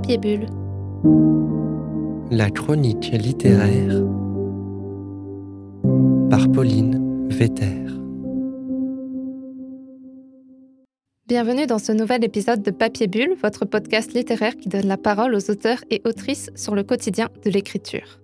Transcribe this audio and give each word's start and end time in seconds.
Papier 0.00 0.16
Bulle. 0.16 0.46
La 2.30 2.48
chronique 2.48 3.10
littéraire 3.12 4.02
par 6.30 6.50
Pauline 6.50 7.28
Vetter. 7.28 7.84
Bienvenue 11.28 11.66
dans 11.66 11.78
ce 11.78 11.92
nouvel 11.92 12.24
épisode 12.24 12.62
de 12.62 12.70
Papier 12.70 13.08
Bulle, 13.08 13.34
votre 13.42 13.66
podcast 13.66 14.14
littéraire 14.14 14.56
qui 14.56 14.70
donne 14.70 14.86
la 14.86 14.96
parole 14.96 15.34
aux 15.34 15.50
auteurs 15.50 15.84
et 15.90 16.00
autrices 16.06 16.50
sur 16.54 16.74
le 16.74 16.82
quotidien 16.82 17.28
de 17.44 17.50
l'écriture. 17.50 18.20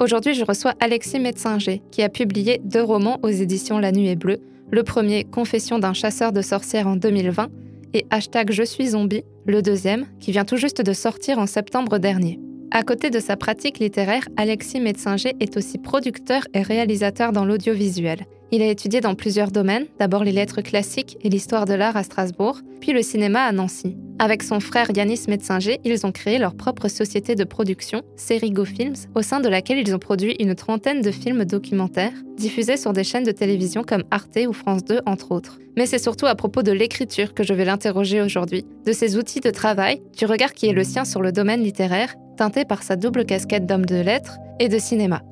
Aujourd'hui, 0.00 0.34
je 0.34 0.44
reçois 0.44 0.74
Alexis 0.80 1.20
Metzinger, 1.20 1.80
qui 1.92 2.02
a 2.02 2.08
publié 2.08 2.60
deux 2.64 2.82
romans 2.82 3.20
aux 3.22 3.28
éditions 3.28 3.78
La 3.78 3.92
Nuit 3.92 4.08
est 4.08 4.16
bleue. 4.16 4.40
Le 4.72 4.82
premier, 4.82 5.22
Confession 5.22 5.78
d'un 5.78 5.92
chasseur 5.92 6.32
de 6.32 6.42
sorcières 6.42 6.88
en 6.88 6.96
2020, 6.96 7.48
et 7.94 8.06
hashtag 8.10 8.52
Je 8.52 8.62
suis 8.62 8.88
zombie, 8.88 9.24
le 9.46 9.62
deuxième, 9.62 10.06
qui 10.20 10.32
vient 10.32 10.44
tout 10.44 10.56
juste 10.56 10.82
de 10.82 10.92
sortir 10.92 11.38
en 11.38 11.46
septembre 11.46 11.98
dernier. 11.98 12.38
À 12.70 12.82
côté 12.82 13.10
de 13.10 13.18
sa 13.18 13.36
pratique 13.36 13.78
littéraire, 13.78 14.28
Alexis 14.36 14.80
Metzinger 14.80 15.34
est 15.40 15.56
aussi 15.56 15.78
producteur 15.78 16.42
et 16.54 16.62
réalisateur 16.62 17.32
dans 17.32 17.44
l'audiovisuel. 17.44 18.26
Il 18.52 18.62
a 18.62 18.66
étudié 18.66 19.00
dans 19.00 19.14
plusieurs 19.14 19.52
domaines, 19.52 19.86
d'abord 20.00 20.24
les 20.24 20.32
lettres 20.32 20.60
classiques 20.60 21.16
et 21.22 21.28
l'histoire 21.28 21.66
de 21.66 21.74
l'art 21.74 21.96
à 21.96 22.02
Strasbourg, 22.02 22.58
puis 22.80 22.92
le 22.92 23.02
cinéma 23.02 23.44
à 23.44 23.52
Nancy. 23.52 23.96
Avec 24.18 24.42
son 24.42 24.58
frère 24.58 24.90
Yanis 24.94 25.26
Metzinger, 25.28 25.78
ils 25.84 26.04
ont 26.04 26.10
créé 26.10 26.38
leur 26.38 26.56
propre 26.56 26.88
société 26.88 27.36
de 27.36 27.44
production, 27.44 28.02
Serigo 28.16 28.64
Films, 28.64 28.96
au 29.14 29.22
sein 29.22 29.38
de 29.38 29.48
laquelle 29.48 29.78
ils 29.78 29.94
ont 29.94 30.00
produit 30.00 30.34
une 30.40 30.56
trentaine 30.56 31.00
de 31.00 31.12
films 31.12 31.44
documentaires, 31.44 32.12
diffusés 32.36 32.76
sur 32.76 32.92
des 32.92 33.04
chaînes 33.04 33.24
de 33.24 33.30
télévision 33.30 33.84
comme 33.84 34.04
Arte 34.10 34.38
ou 34.48 34.52
France 34.52 34.84
2, 34.84 35.00
entre 35.06 35.30
autres. 35.30 35.58
Mais 35.76 35.86
c'est 35.86 35.98
surtout 35.98 36.26
à 36.26 36.34
propos 36.34 36.64
de 36.64 36.72
l'écriture 36.72 37.34
que 37.34 37.44
je 37.44 37.54
vais 37.54 37.64
l'interroger 37.64 38.20
aujourd'hui, 38.20 38.66
de 38.84 38.92
ses 38.92 39.16
outils 39.16 39.40
de 39.40 39.50
travail, 39.50 40.02
du 40.18 40.26
regard 40.26 40.54
qui 40.54 40.66
est 40.66 40.72
le 40.72 40.84
sien 40.84 41.04
sur 41.04 41.22
le 41.22 41.30
domaine 41.30 41.62
littéraire 41.62 42.16
teinté 42.36 42.64
par 42.64 42.82
sa 42.82 42.96
double 42.96 43.26
casquette 43.26 43.66
d'homme 43.66 43.86
de 43.86 43.96
lettres 43.96 44.38
et 44.58 44.68
de 44.68 44.78
cinéma. 44.78 45.22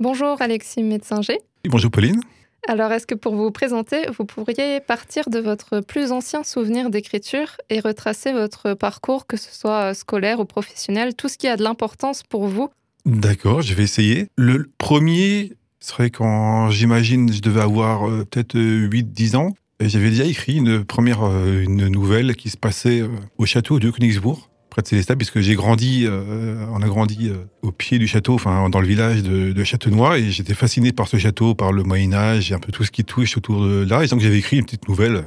Bonjour 0.00 0.40
Alexis 0.40 0.82
Metzinger. 0.82 1.38
Bonjour 1.64 1.90
Pauline. 1.90 2.20
Alors, 2.66 2.92
est-ce 2.92 3.06
que 3.06 3.14
pour 3.14 3.34
vous 3.34 3.50
présenter, 3.50 4.06
vous 4.16 4.24
pourriez 4.24 4.80
partir 4.80 5.30
de 5.30 5.38
votre 5.38 5.80
plus 5.80 6.12
ancien 6.12 6.44
souvenir 6.44 6.90
d'écriture 6.90 7.56
et 7.70 7.80
retracer 7.80 8.32
votre 8.32 8.74
parcours, 8.74 9.26
que 9.26 9.36
ce 9.36 9.52
soit 9.52 9.94
scolaire 9.94 10.38
ou 10.38 10.44
professionnel, 10.44 11.14
tout 11.14 11.28
ce 11.28 11.38
qui 11.38 11.48
a 11.48 11.56
de 11.56 11.62
l'importance 11.62 12.22
pour 12.22 12.46
vous? 12.46 12.68
D'accord, 13.06 13.62
je 13.62 13.74
vais 13.74 13.84
essayer. 13.84 14.28
Le 14.36 14.70
premier 14.78 15.54
vrai 15.90 16.10
quand 16.10 16.70
j'imagine, 16.70 17.32
je 17.32 17.40
devais 17.40 17.60
avoir 17.60 18.08
euh, 18.08 18.24
peut-être 18.24 18.56
8-10 18.56 19.36
ans. 19.36 19.54
J'avais 19.80 20.10
déjà 20.10 20.24
écrit 20.24 20.56
une 20.56 20.84
première 20.84 21.22
euh, 21.22 21.62
une 21.62 21.88
nouvelle 21.88 22.34
qui 22.36 22.50
se 22.50 22.56
passait 22.56 23.00
euh, 23.00 23.08
au 23.38 23.46
château 23.46 23.78
de 23.78 23.90
Königsbourg, 23.90 24.47
près 24.78 24.82
de 24.82 24.88
Célestat, 24.88 25.16
puisque 25.16 25.40
j'ai 25.40 25.54
grandi, 25.54 26.06
on 26.08 26.80
a 26.82 26.86
grandi 26.86 27.32
au 27.62 27.72
pied 27.72 27.98
du 27.98 28.06
château, 28.06 28.34
enfin 28.34 28.68
dans 28.68 28.80
le 28.80 28.86
village 28.86 29.22
de, 29.22 29.52
de 29.52 29.64
Châtenois, 29.64 30.18
et 30.18 30.30
j'étais 30.30 30.54
fasciné 30.54 30.92
par 30.92 31.08
ce 31.08 31.16
château, 31.16 31.54
par 31.54 31.72
le 31.72 31.82
Moyen 31.82 32.12
Âge 32.12 32.52
et 32.52 32.54
un 32.54 32.58
peu 32.58 32.70
tout 32.70 32.84
ce 32.84 32.90
qui 32.90 33.04
touche 33.04 33.36
autour 33.36 33.64
de 33.64 33.84
là. 33.88 34.04
Et 34.04 34.06
donc 34.06 34.20
j'avais 34.20 34.38
écrit 34.38 34.58
une 34.58 34.64
petite 34.64 34.88
nouvelle, 34.88 35.24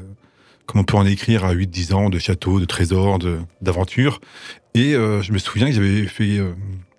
comme 0.66 0.82
on 0.82 0.84
peut 0.84 0.98
en 0.98 1.06
écrire 1.06 1.44
à 1.44 1.54
8-10 1.54 1.94
ans, 1.94 2.10
de 2.10 2.18
château, 2.18 2.60
de 2.60 2.66
trésors, 2.66 3.20
d'aventures. 3.62 4.22
Et 4.74 4.94
je 4.94 5.32
me 5.32 5.38
souviens 5.38 5.68
que 5.68 5.74
j'avais 5.74 6.06
fait, 6.06 6.40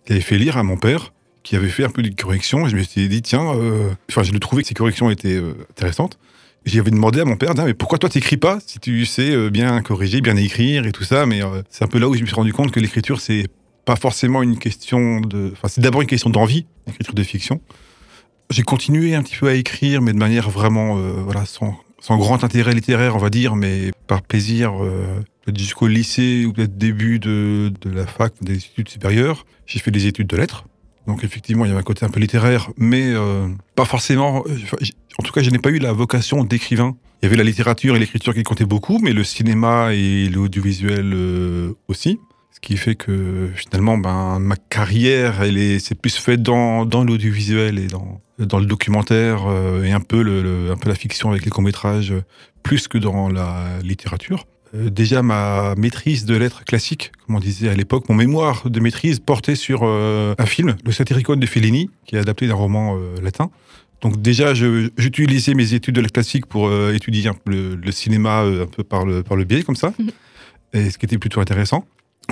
j'avais 0.06 0.20
fait 0.20 0.36
lire 0.36 0.58
à 0.58 0.62
mon 0.62 0.76
père 0.76 1.12
qui 1.42 1.56
avait 1.56 1.68
fait 1.68 1.84
un 1.84 1.90
peu 1.90 2.02
de 2.02 2.08
correction. 2.10 2.66
Et 2.66 2.70
je 2.70 2.76
me 2.76 2.82
suis 2.82 3.08
dit, 3.08 3.22
tiens, 3.22 3.54
euh... 3.54 3.90
enfin, 4.10 4.22
j'ai 4.22 4.38
trouvé 4.38 4.62
que 4.62 4.68
ces 4.68 4.74
corrections 4.74 5.10
étaient 5.10 5.36
euh, 5.36 5.54
intéressantes. 5.70 6.18
J'avais 6.64 6.90
demandé 6.90 7.20
à 7.20 7.24
mon 7.24 7.36
père, 7.36 7.54
mais 7.56 7.74
pourquoi 7.74 7.98
toi 7.98 8.08
t'écris 8.08 8.36
pas 8.36 8.58
si 8.64 8.78
tu 8.78 9.04
sais 9.04 9.32
euh, 9.32 9.50
bien 9.50 9.80
corriger, 9.82 10.20
bien 10.20 10.36
écrire 10.36 10.86
et 10.86 10.92
tout 10.92 11.02
ça. 11.02 11.26
Mais 11.26 11.42
euh, 11.42 11.62
c'est 11.70 11.84
un 11.84 11.88
peu 11.88 11.98
là 11.98 12.08
où 12.08 12.14
je 12.14 12.20
me 12.20 12.26
suis 12.26 12.36
rendu 12.36 12.52
compte 12.52 12.70
que 12.70 12.78
l'écriture, 12.78 13.20
c'est 13.20 13.48
pas 13.84 13.96
forcément 13.96 14.42
une 14.42 14.58
question 14.58 15.20
de. 15.20 15.50
Enfin, 15.52 15.68
c'est 15.68 15.80
d'abord 15.80 16.02
une 16.02 16.08
question 16.08 16.30
d'envie, 16.30 16.66
l'écriture 16.86 17.14
de 17.14 17.22
fiction. 17.22 17.60
J'ai 18.50 18.62
continué 18.62 19.14
un 19.14 19.22
petit 19.22 19.36
peu 19.36 19.48
à 19.48 19.54
écrire, 19.54 20.02
mais 20.02 20.12
de 20.12 20.18
manière 20.18 20.50
vraiment, 20.50 20.96
voilà, 20.96 21.46
sans, 21.46 21.74
grand 22.18 22.44
intérêt 22.44 22.74
littéraire, 22.74 23.16
on 23.16 23.18
va 23.18 23.30
dire, 23.30 23.56
mais 23.56 23.90
par 24.06 24.20
plaisir, 24.20 24.74
peut-être 25.42 25.58
jusqu'au 25.58 25.86
lycée 25.86 26.44
ou 26.44 26.52
peut-être 26.52 26.76
début 26.76 27.18
de, 27.18 27.72
la 27.84 28.06
fac, 28.06 28.34
des 28.42 28.56
études 28.56 28.88
supérieures. 28.88 29.46
J'ai 29.66 29.78
fait 29.78 29.90
des 29.90 30.06
études 30.06 30.26
de 30.26 30.36
lettres. 30.36 30.64
Donc 31.06 31.24
effectivement, 31.24 31.64
il 31.64 31.68
y 31.68 31.70
avait 31.72 31.80
un 31.80 31.84
côté 31.84 32.06
un 32.06 32.10
peu 32.10 32.20
littéraire, 32.20 32.70
mais 32.76 33.02
euh, 33.06 33.48
pas 33.74 33.84
forcément. 33.84 34.44
Euh, 35.12 35.16
en 35.18 35.22
tout 35.22 35.32
cas, 35.32 35.42
je 35.42 35.50
n'ai 35.50 35.58
pas 35.58 35.70
eu 35.70 35.78
la 35.78 35.92
vocation 35.92 36.44
d'écrivain. 36.44 36.96
Il 37.22 37.26
y 37.26 37.28
avait 37.28 37.36
la 37.36 37.44
littérature 37.44 37.96
et 37.96 37.98
l'écriture 37.98 38.34
qui 38.34 38.42
comptaient 38.42 38.64
beaucoup, 38.64 38.98
mais 38.98 39.12
le 39.12 39.24
cinéma 39.24 39.94
et 39.94 40.28
l'audiovisuel 40.28 41.12
euh, 41.14 41.72
aussi. 41.88 42.18
Ce 42.50 42.60
qui 42.60 42.76
fait 42.76 42.94
que 42.94 43.50
finalement, 43.54 43.98
ben, 43.98 44.38
ma 44.38 44.56
carrière, 44.56 45.42
elle 45.42 45.80
s'est 45.80 45.94
plus 45.94 46.16
faite 46.16 46.42
dans, 46.42 46.84
dans 46.84 47.02
l'audiovisuel 47.02 47.78
et 47.78 47.86
dans, 47.86 48.20
dans 48.38 48.58
le 48.58 48.66
documentaire 48.66 49.46
et 49.82 49.90
un 49.90 50.00
peu, 50.00 50.22
le, 50.22 50.70
un 50.70 50.76
peu 50.76 50.88
la 50.88 50.94
fiction 50.94 51.30
avec 51.30 51.44
les 51.44 51.50
courts-métrages, 51.50 52.14
plus 52.62 52.86
que 52.88 52.98
dans 52.98 53.28
la 53.28 53.78
littérature. 53.82 54.46
Euh, 54.74 54.90
déjà 54.90 55.22
ma 55.22 55.74
maîtrise 55.76 56.24
de 56.24 56.34
lettres 56.34 56.64
classiques, 56.64 57.12
comme 57.26 57.36
on 57.36 57.40
disait 57.40 57.68
à 57.68 57.74
l'époque, 57.74 58.08
mon 58.08 58.14
mémoire 58.14 58.68
de 58.68 58.80
maîtrise 58.80 59.20
portait 59.20 59.54
sur 59.54 59.80
euh, 59.82 60.34
un 60.38 60.46
film, 60.46 60.76
Le 60.84 60.92
Satyricon 60.92 61.36
de 61.36 61.46
Fellini, 61.46 61.90
qui 62.06 62.16
est 62.16 62.18
adapté 62.18 62.46
d'un 62.46 62.54
roman 62.54 62.96
euh, 62.96 63.20
latin. 63.20 63.50
Donc 64.02 64.20
déjà, 64.20 64.52
j'utilisais 64.52 65.54
mes 65.54 65.74
études 65.74 65.94
de 65.94 66.00
lettres 66.00 66.12
classiques 66.12 66.46
pour 66.46 66.70
étudier 66.92 67.30
le, 67.46 67.92
cinéma 67.92 68.40
un 68.40 68.66
peu 68.66 68.82
par 68.82 69.06
le, 69.06 69.22
par 69.22 69.36
le 69.36 69.44
biais, 69.44 69.62
comme 69.62 69.76
ça, 69.76 69.94
mhm. 69.98 70.10
et 70.72 70.90
ce 70.90 70.98
qui 70.98 71.06
était 71.06 71.18
plutôt 71.18 71.40
intéressant. 71.40 71.86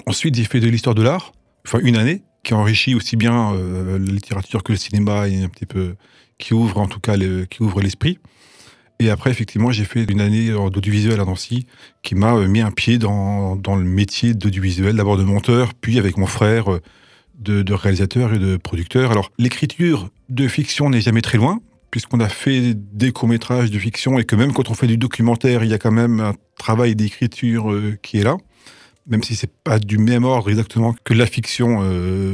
Ensuite, 0.07 0.35
j'ai 0.35 0.45
fait 0.45 0.61
de 0.61 0.69
l'histoire 0.69 0.95
de 0.95 1.03
l'art, 1.03 1.33
enfin 1.65 1.79
une 1.83 1.97
année, 1.97 2.23
qui 2.43 2.55
enrichit 2.55 2.95
aussi 2.95 3.17
bien 3.17 3.55
la 3.55 3.99
littérature 3.99 4.65
que 4.65 4.73
le 4.73 4.79
cinéma, 4.79 5.29
et 5.29 5.43
un 5.43 5.49
petit 5.49 5.67
peu, 5.67 5.95
qui 6.39 6.55
ouvre 6.55 6.79
en 6.79 6.89
tout 6.89 7.01
cas, 7.01 7.17
qui 7.17 7.63
ouvre 7.63 7.81
l'esprit. 7.81 8.19
Et 9.01 9.09
après, 9.09 9.31
effectivement, 9.31 9.73
j'ai 9.73 9.87
fait 9.87 10.05
une 10.05 10.21
année 10.21 10.51
d'audiovisuel 10.51 11.19
à 11.21 11.25
Nancy 11.25 11.67
qui 12.03 12.15
m'a 12.15 12.35
euh, 12.35 12.47
mis 12.47 12.61
un 12.61 12.71
pied 12.71 12.99
dans, 12.99 13.57
dans 13.57 13.75
le 13.75 13.85
métier 13.85 14.35
d'audiovisuel, 14.35 14.95
d'abord 14.95 15.17
de 15.17 15.25
monteur, 15.25 15.73
puis 15.73 15.99
avec 15.99 16.19
mon 16.19 16.27
frère 16.27 16.71
euh, 16.71 16.83
de, 17.41 17.63
de 17.63 17.75
réalisateur 17.75 18.35
et 18.35 18.39
de 18.39 18.57
producteur. 18.57 19.11
Alors, 19.11 19.31
l'écriture 19.39 20.09
de 20.29 20.47
fiction 20.49 20.91
n'est 20.91 21.01
jamais 21.01 21.23
très 21.23 21.39
loin, 21.39 21.61
puisqu'on 21.91 22.21
a 22.21 22.29
fait 22.29 22.75
des 22.75 23.13
courts-métrages 23.13 23.71
de 23.71 23.79
fiction 23.79 24.19
et 24.19 24.25
que 24.25 24.37
même 24.37 24.53
quand 24.53 24.71
on 24.71 24.75
fait 24.75 24.87
du 24.87 24.97
documentaire, 24.97 25.65
il 25.65 25.71
y 25.71 25.75
a 25.75 25.79
quand 25.79 25.91
même 25.91 26.21
un 26.21 26.35
travail 26.59 26.95
d'écriture 26.95 27.73
euh, 27.73 27.99
qui 28.03 28.19
est 28.19 28.25
là, 28.25 28.37
même 29.07 29.23
si 29.23 29.35
c'est 29.35 29.53
pas 29.65 29.79
du 29.79 29.99
même 29.99 30.25
ordre 30.25 30.51
exactement 30.51 30.95
que 31.05 31.15
la 31.15 31.27
fiction 31.27 31.83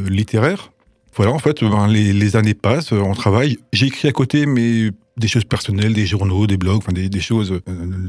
littéraire. 0.08 0.72
Voilà, 1.14 1.32
en 1.32 1.38
fait, 1.38 1.64
ben, 1.64 1.86
les, 1.86 2.12
les, 2.12 2.36
années 2.36 2.52
passent, 2.52 2.92
on 2.92 3.14
travaille. 3.14 3.56
J'écris 3.72 4.08
à 4.08 4.12
côté, 4.12 4.44
mais 4.44 4.90
des 5.16 5.28
choses 5.28 5.44
personnelles, 5.44 5.94
des 5.94 6.06
journaux, 6.06 6.46
des 6.46 6.56
blogs, 6.56 6.78
enfin 6.78 6.92
des, 6.92 7.20
choses, 7.20 7.52
euh, 7.52 7.60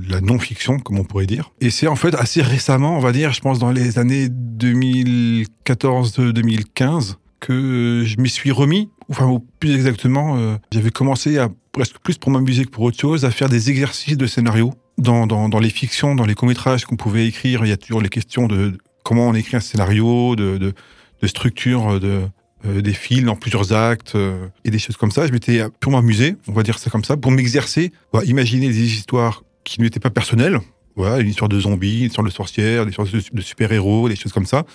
la 0.09 0.22
non-fiction, 0.22 0.79
comme 0.79 1.00
on 1.00 1.03
pourrait 1.03 1.25
dire. 1.25 1.51
Et 1.62 1.69
c'est 1.69 1.88
en 1.88 1.95
fait 1.95 2.16
assez 2.16 2.41
récemment, 2.41 2.97
on 2.97 3.01
va 3.01 3.12
dire, 3.12 3.34
je 3.34 3.41
pense 3.41 3.59
dans 3.59 3.72
les 3.72 4.00
années 4.00 4.28
2014-2015, 4.28 7.16
que 7.40 8.03
je 8.06 8.19
m'y 8.19 8.29
suis 8.29 8.51
remis, 8.51 8.90
enfin 9.09 9.41
plus 9.59 9.75
exactement, 9.75 10.38
euh, 10.38 10.56
j'avais 10.72 10.91
commencé 10.91 11.38
à 11.38 11.50
presque 11.72 12.00
plus 12.00 12.18
pour 12.18 12.31
m'amuser 12.31 12.66
que 12.66 12.72
pour 12.72 12.84
autre 12.84 13.00
chose, 13.00 13.24
à 13.25 13.31
faire 13.31 13.50
des 13.50 13.69
exercices 13.69 14.18
de 14.18 14.28
scénario. 14.28 14.74
Dans, 14.97 15.28
dans, 15.28 15.59
les 15.59 15.69
fictions, 15.69 16.16
dans 16.16 16.25
les 16.25 16.34
courts-métrages 16.34 16.85
qu'on 16.85 16.95
pouvait 16.95 17.28
écrire, 17.28 17.63
il 17.63 17.69
y 17.69 17.72
a 17.72 17.78
toujours 17.78 18.01
les 18.01 18.09
questions 18.09 18.47
de 18.47 18.75
comment 19.03 19.28
on 19.28 19.35
écrit 19.35 19.56
un 19.56 19.59
scénario, 19.59 20.35
de, 20.35 20.57
de, 20.57 20.74
de 21.22 21.28
structure, 21.28 22.00
de, 22.00 22.24
euh, 22.67 22.81
des 22.81 22.94
films 22.94 23.29
en 23.29 23.35
plusieurs 23.35 23.73
actes 23.73 24.15
euh, 24.15 24.47
et 24.65 24.71
des 24.71 24.80
choses 24.80 24.97
comme 24.97 25.12
ça. 25.12 25.27
Je 25.27 25.31
m'étais 25.31 25.63
pour 25.80 25.92
m'amuser, 25.92 26.36
on 26.47 26.53
va 26.53 26.63
dire 26.63 26.80
ça 26.80 26.89
comme 26.89 27.03
ça, 27.03 27.18
pour 27.18 27.31
m'exercer, 27.31 27.92
imaginer 28.25 28.68
des 28.68 28.94
histoires 28.94 29.44
qui 29.63 29.81
n'étaient 29.81 30.00
pas 30.00 30.09
personnelles. 30.09 30.59
Une 30.97 31.27
histoire 31.27 31.50
de 31.50 31.59
zombies, 31.59 32.00
une 32.00 32.06
histoire 32.06 32.25
de 32.25 32.31
sorcières, 32.31 32.86
des 32.86 32.89
histoires 32.89 33.07
de, 33.07 33.42
super-héros, 33.42 34.09
des 34.09 34.15
choses 34.15 34.31
comme 34.31 34.47
ça, 34.47 34.65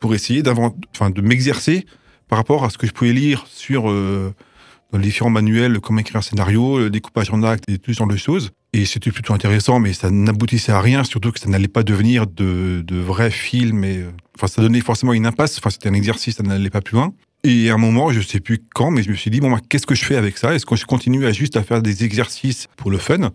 pour 0.00 0.12
essayer 0.12 0.42
de 0.42 1.20
m'exercer 1.20 1.86
par 2.26 2.38
rapport 2.38 2.64
à 2.64 2.70
ce 2.70 2.78
que 2.78 2.86
je 2.86 2.92
pouvais 2.92 3.12
lire 3.12 3.44
sur 3.48 3.88
euh, 3.88 4.34
dans 4.92 4.98
les 4.98 5.04
différents 5.04 5.30
manuels, 5.30 5.78
comment 5.80 6.00
écrire 6.00 6.16
un 6.16 6.22
scénario, 6.22 6.80
le 6.80 6.90
découpage 6.90 7.30
en 7.30 7.44
actes 7.44 7.64
et 7.68 7.78
tout 7.78 7.92
ce 7.92 7.98
genre 7.98 8.08
de 8.08 8.16
choses. 8.16 8.50
Et 8.72 8.86
c'était 8.86 9.12
plutôt 9.12 9.32
intéressant, 9.34 9.78
mais 9.78 9.92
ça 9.92 10.10
n'aboutissait 10.10 10.72
à 10.72 10.80
rien, 10.80 11.04
surtout 11.04 11.30
que 11.30 11.38
ça 11.38 11.48
n'allait 11.48 11.68
pas 11.68 11.84
devenir 11.84 12.26
de, 12.26 12.82
de 12.84 12.96
vrais 12.96 13.30
films. 13.30 13.84
Et, 13.84 14.04
enfin, 14.34 14.48
ça 14.48 14.60
donnait 14.60 14.80
forcément 14.80 15.12
une 15.12 15.26
impasse. 15.26 15.58
Enfin, 15.58 15.70
c'était 15.70 15.88
un 15.88 15.94
exercice, 15.94 16.36
ça 16.36 16.42
n'allait 16.42 16.70
pas 16.70 16.80
plus 16.80 16.96
loin. 16.96 17.14
Et 17.44 17.70
à 17.70 17.74
un 17.74 17.78
moment, 17.78 18.10
je 18.10 18.20
sais 18.20 18.40
plus 18.40 18.58
quand, 18.74 18.90
mais 18.90 19.02
je 19.02 19.10
me 19.10 19.14
suis 19.14 19.30
dit, 19.30 19.40
bon, 19.40 19.50
bah, 19.50 19.60
qu'est-ce 19.68 19.86
que 19.86 19.94
je 19.94 20.04
fais 20.04 20.16
avec 20.16 20.38
ça? 20.38 20.54
Est-ce 20.54 20.66
que 20.66 20.76
je 20.76 20.86
continue 20.86 21.26
à 21.26 21.32
juste 21.32 21.56
à 21.56 21.62
faire 21.62 21.82
des 21.82 22.04
exercices 22.04 22.66
pour 22.76 22.90
le 22.90 22.98
fun? 22.98 23.30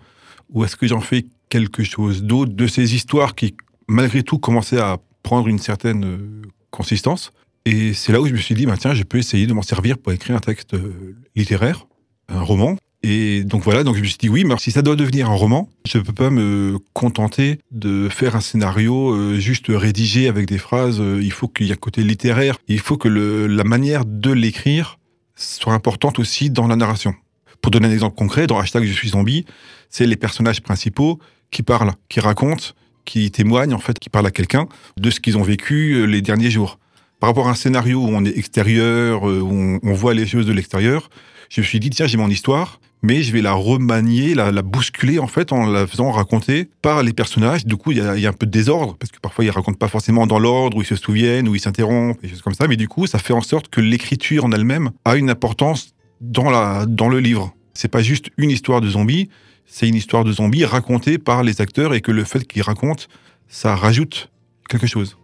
Ou 0.50 0.66
est-ce 0.66 0.76
que 0.76 0.88
j'en 0.88 1.00
fais 1.00 1.26
quelque 1.50 1.84
chose 1.84 2.24
d'autre 2.24 2.54
de 2.54 2.68
ces 2.68 2.96
histoires 2.96 3.34
qui, 3.34 3.56
malgré 3.88 4.24
tout, 4.24 4.38
commençaient 4.40 4.80
à 4.80 4.98
prendre 5.24 5.48
une 5.48 5.60
certaine 5.60 6.06
euh, 6.06 6.42
consistance? 6.70 7.32
Et 7.66 7.94
c'est 7.94 8.12
là 8.12 8.20
où 8.20 8.28
je 8.28 8.34
me 8.34 8.38
suis 8.38 8.56
dit, 8.56 8.66
bah, 8.66 8.76
tiens, 8.78 8.94
je 8.94 9.04
peux 9.04 9.18
essayer 9.18 9.48
de 9.48 9.54
m'en 9.54 9.62
servir 9.62 9.98
pour 9.98 10.12
écrire 10.12 10.36
un 10.36 10.42
texte 10.42 10.74
euh, 10.74 11.16
littéraire, 11.36 11.88
un 12.28 12.42
roman. 12.42 12.76
Et 13.06 13.44
donc 13.44 13.64
voilà, 13.64 13.84
donc 13.84 13.98
je 13.98 14.02
me 14.02 14.06
suis 14.06 14.18
dit 14.18 14.30
oui, 14.30 14.46
mais 14.46 14.56
si 14.58 14.72
ça 14.72 14.82
doit 14.82 14.96
devenir 14.96 15.30
un 15.30 15.36
roman, 15.36 15.70
je 15.86 15.98
ne 15.98 16.04
peux 16.04 16.14
pas 16.14 16.30
me 16.30 16.78
contenter 16.94 17.60
de 17.72 18.08
faire 18.08 18.38
un 18.38 18.42
scénario 18.42 19.14
euh, 19.14 19.40
juste 19.40 19.66
rédigé 19.68 20.30
avec 20.30 20.48
des 20.48 20.58
phrases. 20.58 21.02
Euh, 21.02 21.20
il 21.22 21.34
faut 21.34 21.50
qu'il 21.50 21.68
y 21.68 21.70
ait 21.72 21.74
un 21.74 21.76
côté 21.76 22.02
littéraire. 22.02 22.58
Il 22.70 22.80
faut 22.80 22.96
que 22.96 23.10
la 23.10 23.64
manière 23.66 24.06
de 24.06 24.32
l'écrire 24.32 25.00
soit 25.36 25.74
importante 25.74 26.18
aussi 26.18 26.50
dans 26.50 26.66
la 26.66 26.78
narration. 26.78 27.14
Pour 27.62 27.72
donner 27.72 27.88
un 27.88 27.92
exemple 27.92 28.16
concret, 28.16 28.48
dans 28.48 28.58
hashtag 28.58 28.86
Je 28.86 28.94
suis 28.94 29.10
zombie, 29.10 29.46
c'est 29.90 30.06
les 30.06 30.16
personnages 30.16 30.62
principaux 30.62 31.20
qui 31.52 31.62
parlent, 31.62 31.92
qui 32.08 32.22
racontent, 32.22 32.68
qui 33.04 33.30
témoignent 33.32 33.74
en 33.74 33.80
fait, 33.80 34.00
qui 34.00 34.10
parlent 34.10 34.28
à 34.28 34.32
quelqu'un 34.32 34.68
de 34.96 35.10
ce 35.10 35.20
qu'ils 35.20 35.38
ont 35.38 35.44
vécu 35.44 35.96
euh, 35.96 36.06
les 36.06 36.22
derniers 36.22 36.52
jours. 36.52 36.80
Par 37.20 37.30
rapport 37.30 37.50
à 37.50 37.52
un 37.52 37.56
scénario 37.56 38.00
où 38.00 38.08
on 38.08 38.24
est 38.24 38.38
extérieur, 38.38 39.24
où 39.24 39.80
on 39.82 39.94
voit 39.94 40.14
les 40.14 40.26
choses 40.26 40.46
de 40.46 40.52
l'extérieur, 40.52 41.10
je 41.50 41.62
me 41.62 41.66
suis 41.66 41.80
dit 41.80 41.90
tiens 41.90 42.06
j'ai 42.06 42.18
mon 42.18 42.30
histoire, 42.30 42.82
mais 43.04 43.22
je 43.22 43.34
vais 43.34 43.42
la 43.42 43.54
remanier, 43.54 44.34
la, 44.34 44.52
bousculer 44.62 45.20
en 45.20 45.28
fait 45.28 45.52
en 45.52 45.66
la 45.66 45.86
faisant 45.86 46.10
raconter 46.10 46.70
par 46.82 47.04
les 47.04 47.14
personnages. 47.14 47.66
Du 47.66 47.76
coup, 47.76 47.92
il 47.92 47.98
y, 47.98 48.02
a, 48.02 48.30
un 48.30 48.34
peu 48.34 48.46
de 48.46 48.52
désordre 48.52 48.96
parce 48.98 49.12
que 49.12 49.20
parfois 49.20 49.44
ils 49.44 49.52
racontent 49.52 49.78
pas 49.78 49.90
forcément 49.90 50.26
dans 50.26 50.40
l'ordre 50.40 50.78
où 50.78 50.82
ils 50.82 50.88
se 50.88 50.96
souviennent, 50.96 51.48
où 51.50 51.54
ils 51.54 51.60
s'interrompent, 51.60 52.22
des 52.22 52.30
choses 52.30 52.42
comme 52.42 52.54
ça. 52.54 52.68
Mais 52.68 52.78
du 52.78 52.88
coup, 52.88 53.06
ça 53.06 53.20
fait 53.20 53.34
en 53.34 53.42
sorte 53.42 53.68
que 53.68 53.82
l'écriture 53.82 54.46
en 54.46 54.52
elle-même 54.54 54.92
a 55.04 55.18
une 55.18 55.30
importance 55.30 55.94
dans 56.22 56.50
la 56.50 56.86
dans 56.88 57.10
le 57.10 57.20
livre. 57.20 57.54
C'est 57.74 57.90
pas 57.90 58.02
juste 58.02 58.30
une 58.38 58.50
histoire 58.50 58.80
de 58.80 58.90
zombies, 58.90 59.30
c'est 59.66 59.88
une 59.88 59.96
histoire 59.96 60.24
de 60.24 60.32
zombies 60.32 60.64
racontée 60.64 61.18
par 61.18 61.44
les 61.44 61.60
acteurs 61.60 61.94
et 61.94 62.02
que 62.02 62.12
le 62.12 62.24
fait 62.24 62.48
qu'ils 62.48 62.62
racontent, 62.62 63.04
ça 63.50 63.76
rajoute 63.76 64.32
quelque 64.70 64.88
chose. 64.88 65.18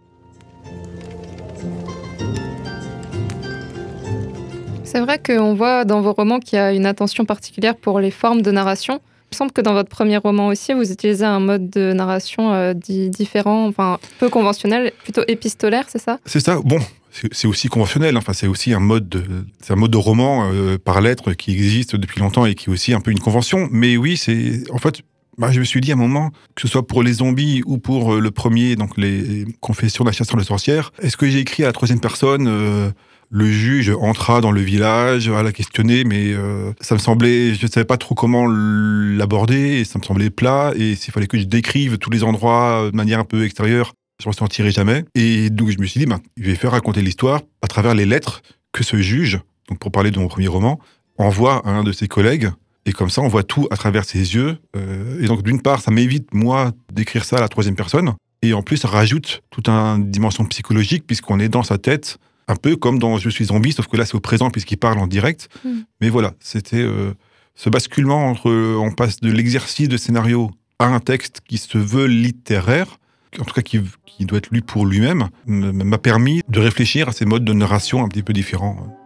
C'est 4.92 5.00
vrai 5.00 5.20
qu'on 5.24 5.54
voit 5.54 5.84
dans 5.84 6.00
vos 6.00 6.12
romans 6.12 6.40
qu'il 6.40 6.56
y 6.56 6.58
a 6.58 6.72
une 6.72 6.84
attention 6.84 7.24
particulière 7.24 7.76
pour 7.76 8.00
les 8.00 8.10
formes 8.10 8.42
de 8.42 8.50
narration. 8.50 8.94
Il 8.94 9.34
me 9.34 9.36
semble 9.36 9.52
que 9.52 9.60
dans 9.60 9.72
votre 9.72 9.88
premier 9.88 10.16
roman 10.16 10.48
aussi, 10.48 10.72
vous 10.72 10.90
utilisez 10.90 11.24
un 11.24 11.38
mode 11.38 11.70
de 11.70 11.92
narration 11.92 12.52
euh, 12.52 12.74
différent, 12.74 13.68
enfin 13.68 14.00
peu 14.18 14.28
conventionnel, 14.28 14.90
plutôt 15.04 15.22
épistolaire, 15.28 15.84
c'est 15.86 16.00
ça? 16.00 16.18
C'est 16.26 16.40
ça. 16.40 16.58
Bon, 16.64 16.80
c'est 17.30 17.46
aussi 17.46 17.68
conventionnel. 17.68 18.16
Enfin, 18.16 18.32
c'est 18.32 18.48
aussi 18.48 18.72
un 18.72 18.80
mode, 18.80 19.08
de, 19.08 19.22
un 19.68 19.76
mode 19.76 19.92
de 19.92 19.96
roman 19.96 20.50
euh, 20.52 20.76
par 20.76 21.00
lettre 21.00 21.34
qui 21.34 21.52
existe 21.52 21.94
depuis 21.94 22.18
longtemps 22.18 22.44
et 22.44 22.56
qui 22.56 22.68
est 22.68 22.72
aussi 22.72 22.92
un 22.92 23.00
peu 23.00 23.12
une 23.12 23.20
convention. 23.20 23.68
Mais 23.70 23.96
oui, 23.96 24.16
c'est 24.16 24.64
en 24.72 24.78
fait. 24.78 25.02
Bah, 25.38 25.52
je 25.52 25.60
me 25.60 25.64
suis 25.64 25.80
dit 25.80 25.92
à 25.92 25.94
un 25.94 25.98
moment, 25.98 26.30
que 26.56 26.62
ce 26.62 26.68
soit 26.68 26.86
pour 26.86 27.04
les 27.04 27.14
zombies 27.14 27.62
ou 27.64 27.78
pour 27.78 28.14
euh, 28.14 28.20
le 28.20 28.30
premier, 28.32 28.74
donc 28.74 28.98
les 28.98 29.46
confessions 29.60 30.04
d'un 30.04 30.12
chasseur 30.12 30.36
de 30.36 30.42
sorcières, 30.42 30.90
est-ce 31.00 31.16
que 31.16 31.30
j'ai 31.30 31.38
écrit 31.38 31.62
à 31.62 31.66
la 31.66 31.72
troisième 31.72 32.00
personne 32.00 32.92
le 33.30 33.46
juge 33.50 33.90
entra 34.00 34.40
dans 34.40 34.50
le 34.50 34.60
village 34.60 35.28
à 35.28 35.42
la 35.42 35.52
questionner, 35.52 36.04
mais 36.04 36.32
euh, 36.32 36.72
ça 36.80 36.94
me 36.94 37.00
semblait, 37.00 37.54
je 37.54 37.64
ne 37.64 37.70
savais 37.70 37.84
pas 37.84 37.96
trop 37.96 38.14
comment 38.14 38.46
l'aborder, 38.48 39.84
ça 39.84 39.98
me 39.98 40.04
semblait 40.04 40.30
plat, 40.30 40.72
et 40.74 40.96
s'il 40.96 41.12
fallait 41.12 41.28
que 41.28 41.38
je 41.38 41.44
décrive 41.44 41.98
tous 41.98 42.10
les 42.10 42.24
endroits 42.24 42.90
de 42.90 42.96
manière 42.96 43.20
un 43.20 43.24
peu 43.24 43.44
extérieure, 43.44 43.94
je 44.20 44.28
m'en 44.28 44.32
sentirais 44.32 44.72
jamais. 44.72 45.04
Et 45.14 45.48
donc 45.48 45.70
je 45.70 45.78
me 45.78 45.86
suis 45.86 46.00
dit, 46.00 46.06
ben, 46.06 46.20
je 46.36 46.42
vais 46.42 46.56
faire 46.56 46.72
raconter 46.72 47.02
l'histoire 47.02 47.40
à 47.62 47.68
travers 47.68 47.94
les 47.94 48.04
lettres 48.04 48.42
que 48.72 48.82
ce 48.82 48.96
juge, 48.96 49.40
donc 49.68 49.78
pour 49.78 49.92
parler 49.92 50.10
de 50.10 50.18
mon 50.18 50.28
premier 50.28 50.48
roman, 50.48 50.80
envoie 51.16 51.62
à 51.64 51.70
un 51.70 51.84
de 51.84 51.92
ses 51.92 52.08
collègues. 52.08 52.50
Et 52.86 52.92
comme 52.92 53.10
ça, 53.10 53.20
on 53.20 53.28
voit 53.28 53.42
tout 53.42 53.68
à 53.70 53.76
travers 53.76 54.04
ses 54.04 54.34
yeux. 54.34 54.56
Euh, 54.74 55.22
et 55.22 55.26
donc, 55.26 55.42
d'une 55.42 55.60
part, 55.60 55.80
ça 55.80 55.90
m'évite, 55.90 56.32
moi, 56.32 56.72
d'écrire 56.92 57.24
ça 57.24 57.36
à 57.36 57.40
la 57.40 57.48
troisième 57.48 57.76
personne. 57.76 58.14
Et 58.42 58.54
en 58.54 58.62
plus, 58.62 58.78
ça 58.78 58.88
rajoute 58.88 59.42
toute 59.50 59.68
une 59.68 60.10
dimension 60.10 60.44
psychologique, 60.46 61.06
puisqu'on 61.06 61.38
est 61.40 61.50
dans 61.50 61.62
sa 61.62 61.76
tête, 61.76 62.18
un 62.48 62.56
peu 62.56 62.76
comme 62.76 62.98
dans 62.98 63.18
Je 63.18 63.28
suis 63.30 63.46
zombie, 63.46 63.72
sauf 63.72 63.86
que 63.86 63.96
là, 63.96 64.04
c'est 64.04 64.14
au 64.14 64.20
présent, 64.20 64.50
puisqu'il 64.50 64.76
parle 64.76 64.98
en 64.98 65.06
direct. 65.06 65.48
Mm. 65.64 65.80
Mais 66.00 66.08
voilà, 66.08 66.34
c'était 66.40 66.82
euh, 66.82 67.12
ce 67.54 67.70
basculement 67.70 68.28
entre. 68.28 68.50
On 68.50 68.92
passe 68.92 69.20
de 69.20 69.30
l'exercice 69.30 69.88
de 69.88 69.96
scénario 69.96 70.50
à 70.78 70.86
un 70.86 71.00
texte 71.00 71.40
qui 71.46 71.58
se 71.58 71.78
veut 71.78 72.06
littéraire, 72.06 72.98
en 73.38 73.44
tout 73.44 73.54
cas 73.54 73.62
qui, 73.62 73.80
qui 74.06 74.24
doit 74.24 74.38
être 74.38 74.50
lu 74.50 74.62
pour 74.62 74.86
lui-même, 74.86 75.28
m'a 75.46 75.98
permis 75.98 76.42
de 76.48 76.58
réfléchir 76.58 77.08
à 77.08 77.12
ces 77.12 77.26
modes 77.26 77.44
de 77.44 77.52
narration 77.52 78.02
un 78.02 78.08
petit 78.08 78.22
peu 78.22 78.32
différents. 78.32 78.96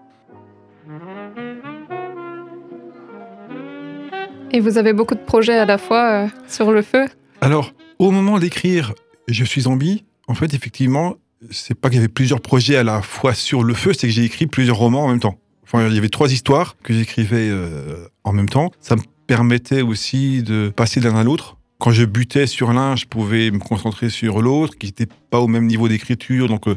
Et 4.55 4.61
vous 4.61 4.79
avez 4.79 4.93
beaucoup 4.93 5.17
de 5.17 5.21
projets 5.21 5.59
à 5.59 5.65
la 5.65 5.79
fois 5.79 6.11
euh, 6.11 6.29
sur 6.47 6.71
le 6.71 6.83
feu? 6.83 7.07
Alors, 7.41 7.73
au 7.99 8.13
moment 8.13 8.39
d'écrire 8.39 8.95
Je 9.27 9.45
suis 9.45 9.63
zombie, 9.63 10.05
en 10.29 10.35
fait, 10.35 10.55
effectivement, 10.55 11.17
c'est 11.51 11.75
pas 11.75 11.89
qu'il 11.89 11.97
y 11.97 11.99
avait 11.99 12.09
plusieurs 12.09 12.41
projets 12.41 12.77
à 12.77 12.85
la 12.85 13.03
fois 13.03 13.35
sur 13.35 13.63
le 13.63 13.75
feu, 13.75 13.93
c'est 13.93 14.07
que 14.07 14.13
j'ai 14.13 14.25
écrit 14.25 14.47
plusieurs 14.47 14.77
romans 14.77 15.05
en 15.05 15.09
même 15.09 15.21
temps. 15.21 15.39
Enfin, 15.65 15.87
il 15.89 15.95
y 15.95 15.99
avait 15.99 16.09
trois 16.09 16.33
histoires 16.33 16.77
que 16.83 16.93
j'écrivais 16.93 17.49
euh, 17.49 18.07
en 18.23 18.33
même 18.33 18.49
temps. 18.49 18.71
Ça 18.81 18.97
me 18.97 19.03
permettait 19.27 19.83
aussi 19.83 20.43
de 20.43 20.73
passer 20.75 21.01
l'un 21.01 21.17
à 21.17 21.25
l'autre. 21.25 21.57
Quand 21.79 21.91
je 21.91 22.05
butais 22.05 22.47
sur 22.47 22.73
l'un, 22.73 22.97
je 22.97 23.07
pouvais 23.07 23.51
me 23.51 23.59
concentrer 23.59 24.09
sur 24.11 24.41
l'autre, 24.41 24.77
qui 24.79 24.87
n'était 24.87 25.09
pas 25.31 25.41
au 25.41 25.49
même 25.49 25.67
niveau 25.67 25.89
d'écriture. 25.89 26.49
Donc, 26.49 26.69
euh, 26.69 26.77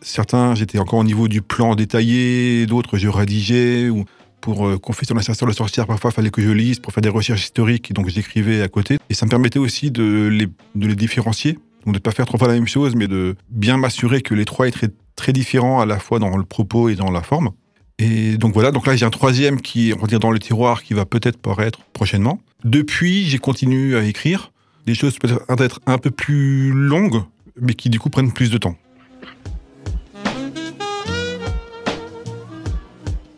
certains, 0.00 0.54
j'étais 0.54 0.78
encore 0.78 0.98
au 0.98 1.04
niveau 1.04 1.28
du 1.28 1.42
plan 1.42 1.74
détaillé, 1.74 2.66
d'autres, 2.66 2.98
je 2.98 3.08
rédigeais. 3.08 3.88
Ou 3.88 4.04
pour 4.40 4.66
euh, 4.66 4.78
Confession 4.78 5.14
d'un 5.14 5.22
chasseur 5.22 5.48
de 5.48 5.54
sorcière, 5.54 5.86
parfois, 5.86 6.10
il 6.10 6.14
fallait 6.14 6.30
que 6.30 6.42
je 6.42 6.50
lise 6.50 6.78
pour 6.78 6.92
faire 6.92 7.00
des 7.00 7.08
recherches 7.08 7.44
historiques, 7.44 7.92
donc 7.94 8.08
j'écrivais 8.10 8.60
à 8.60 8.68
côté. 8.68 8.98
Et 9.08 9.14
ça 9.14 9.24
me 9.24 9.30
permettait 9.30 9.58
aussi 9.58 9.90
de 9.90 10.28
les, 10.30 10.46
de 10.74 10.86
les 10.86 10.96
différencier. 10.96 11.58
Donc, 11.84 11.94
de 11.94 11.98
ne 11.98 12.02
pas 12.02 12.12
faire 12.12 12.26
trois 12.26 12.38
fois 12.38 12.48
la 12.48 12.54
même 12.54 12.66
chose, 12.66 12.94
mais 12.94 13.08
de 13.08 13.36
bien 13.50 13.76
m'assurer 13.76 14.22
que 14.22 14.34
les 14.34 14.44
trois 14.44 14.68
étaient 14.68 14.90
très 15.16 15.32
différents 15.32 15.80
à 15.80 15.86
la 15.86 15.98
fois 15.98 16.18
dans 16.18 16.36
le 16.36 16.44
propos 16.44 16.88
et 16.88 16.94
dans 16.94 17.10
la 17.10 17.22
forme. 17.22 17.50
Et 17.98 18.36
donc 18.38 18.54
voilà, 18.54 18.72
donc 18.72 18.86
là 18.88 18.96
j'ai 18.96 19.06
un 19.06 19.10
troisième 19.10 19.60
qui 19.60 19.90
est 19.90 19.94
on 19.94 20.00
va 20.00 20.06
dire, 20.08 20.18
dans 20.18 20.32
le 20.32 20.40
tiroir 20.40 20.82
qui 20.82 20.94
va 20.94 21.06
peut-être 21.06 21.38
paraître 21.38 21.80
prochainement. 21.92 22.40
Depuis, 22.64 23.24
j'ai 23.24 23.38
continué 23.38 23.96
à 23.96 24.02
écrire 24.02 24.50
des 24.86 24.94
choses 24.94 25.16
peut-être 25.18 25.80
un 25.86 25.98
peu 25.98 26.10
plus 26.10 26.72
longues, 26.72 27.22
mais 27.60 27.74
qui 27.74 27.90
du 27.90 28.00
coup 28.00 28.10
prennent 28.10 28.32
plus 28.32 28.50
de 28.50 28.58
temps. 28.58 28.76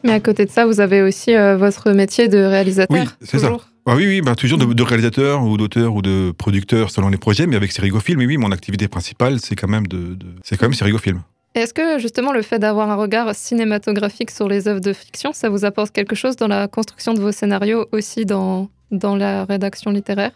Mais 0.05 0.13
à 0.13 0.21
côté 0.21 0.45
de 0.45 0.51
ça, 0.51 0.67
vous 0.67 0.81
avez 0.81 1.03
aussi 1.03 1.35
euh, 1.35 1.57
votre 1.57 1.91
métier 1.91 2.29
de 2.29 2.39
réalisateur. 2.39 2.97
Oui, 2.97 3.09
c'est 3.21 3.41
ça. 3.41 3.57
Ah 3.89 3.95
oui, 3.95 4.05
oui, 4.07 4.21
bah, 4.21 4.35
toujours 4.35 4.59
de, 4.59 4.65
de 4.65 4.83
réalisateur 4.83 5.45
ou 5.45 5.57
d'auteur 5.57 5.95
ou 5.95 6.03
de 6.03 6.33
producteur 6.37 6.91
selon 6.91 7.09
les 7.09 7.19
projets, 7.19 7.47
mais 7.47 7.55
avec 7.55 7.71
Sérigofilm, 7.71 8.19
mais 8.19 8.27
oui, 8.27 8.37
mon 8.37 8.51
activité 8.51 8.89
principale, 8.89 9.39
c'est 9.39 9.55
quand 9.55 9.69
même 9.69 9.87
de, 9.87 10.15
de- 10.15 10.27
c'est 10.43 10.57
quand 10.57 10.67
même 10.67 10.75
Sérigofilm. 10.75 11.23
Est-ce 11.55 11.73
que 11.73 11.99
justement 12.01 12.33
le 12.33 12.43
fait 12.43 12.59
d'avoir 12.59 12.91
un 12.91 12.97
regard 12.97 13.33
cinématographique 13.35 14.31
sur 14.33 14.49
les 14.49 14.67
œuvres 14.67 14.81
de 14.81 14.93
fiction, 14.93 15.33
ça 15.33 15.49
vous 15.49 15.65
apporte 15.65 15.93
quelque 15.93 16.17
chose 16.17 16.35
dans 16.37 16.49
la 16.49 16.67
construction 16.67 17.15
de 17.15 17.21
vos 17.21 17.31
scénarios, 17.33 17.87
aussi 17.93 18.27
dans, 18.27 18.69
dans 18.91 19.15
la 19.15 19.45
rédaction 19.45 19.93
littéraire? 19.93 20.33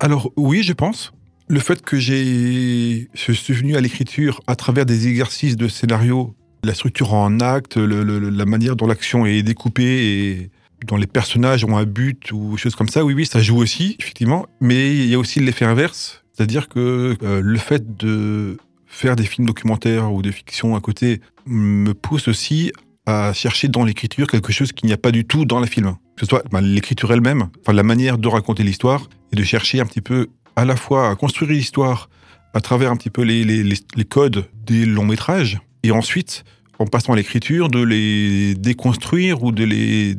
Alors 0.00 0.32
oui, 0.36 0.62
je 0.62 0.72
pense. 0.72 1.12
Le 1.48 1.60
fait 1.60 1.82
que 1.82 1.98
j'ai, 1.98 3.08
je 3.14 3.32
suis 3.32 3.52
venu 3.52 3.76
à 3.76 3.80
l'écriture 3.80 4.40
à 4.46 4.56
travers 4.56 4.86
des 4.86 5.06
exercices 5.06 5.56
de 5.56 5.68
scénario, 5.68 6.34
la 6.64 6.74
structure 6.74 7.12
en 7.14 7.28
le- 7.30 8.02
le- 8.02 8.30
la 8.30 8.44
manière 8.46 8.74
dont 8.74 8.86
l'action 8.86 9.26
est 9.26 9.42
découpée 9.42 9.84
et 9.84 10.50
dont 10.86 10.96
les 10.96 11.06
personnages 11.06 11.64
ont 11.64 11.76
un 11.76 11.84
but 11.84 12.32
ou 12.32 12.56
choses 12.56 12.74
comme 12.74 12.88
ça, 12.88 13.04
oui, 13.04 13.14
oui, 13.14 13.26
ça 13.26 13.40
joue 13.40 13.56
aussi, 13.58 13.96
effectivement. 13.98 14.46
Mais 14.60 14.94
il 14.96 15.06
y 15.06 15.14
a 15.14 15.18
aussi 15.18 15.40
l'effet 15.40 15.64
inverse, 15.64 16.22
c'est-à-dire 16.32 16.68
que 16.68 17.16
euh, 17.22 17.40
le 17.42 17.58
fait 17.58 17.96
de 17.96 18.56
faire 18.86 19.16
des 19.16 19.24
films 19.24 19.46
documentaires 19.46 20.12
ou 20.12 20.22
des 20.22 20.32
fictions 20.32 20.76
à 20.76 20.80
côté 20.80 21.20
me 21.46 21.92
pousse 21.92 22.28
aussi 22.28 22.72
à 23.06 23.32
chercher 23.32 23.68
dans 23.68 23.84
l'écriture 23.84 24.26
quelque 24.26 24.52
chose 24.52 24.72
qu'il 24.72 24.86
n'y 24.88 24.92
a 24.92 24.96
pas 24.98 25.12
du 25.12 25.24
tout 25.24 25.44
dans 25.44 25.60
les 25.60 25.66
films. 25.68 25.96
Que 26.16 26.20
ce 26.24 26.26
soit 26.26 26.42
ben, 26.50 26.60
l'écriture 26.60 27.12
elle-même, 27.12 27.48
enfin 27.60 27.72
la 27.72 27.82
manière 27.82 28.18
de 28.18 28.26
raconter 28.28 28.62
l'histoire, 28.62 29.08
et 29.32 29.36
de 29.36 29.44
chercher 29.44 29.80
un 29.80 29.86
petit 29.86 30.00
peu 30.00 30.28
à 30.56 30.64
la 30.64 30.76
fois 30.76 31.10
à 31.10 31.14
construire 31.14 31.50
l'histoire 31.50 32.08
à 32.54 32.60
travers 32.60 32.90
un 32.90 32.96
petit 32.96 33.10
peu 33.10 33.22
les- 33.22 33.44
les 33.44 34.04
codes 34.04 34.46
des 34.64 34.86
longs 34.86 35.04
métrages, 35.04 35.58
et 35.82 35.90
ensuite, 35.90 36.44
en 36.78 36.86
passant 36.86 37.12
à 37.12 37.16
l'écriture, 37.16 37.68
de 37.68 37.82
les 37.82 38.54
déconstruire 38.54 39.42
ou 39.42 39.52
de 39.52 39.64
les 39.64 40.16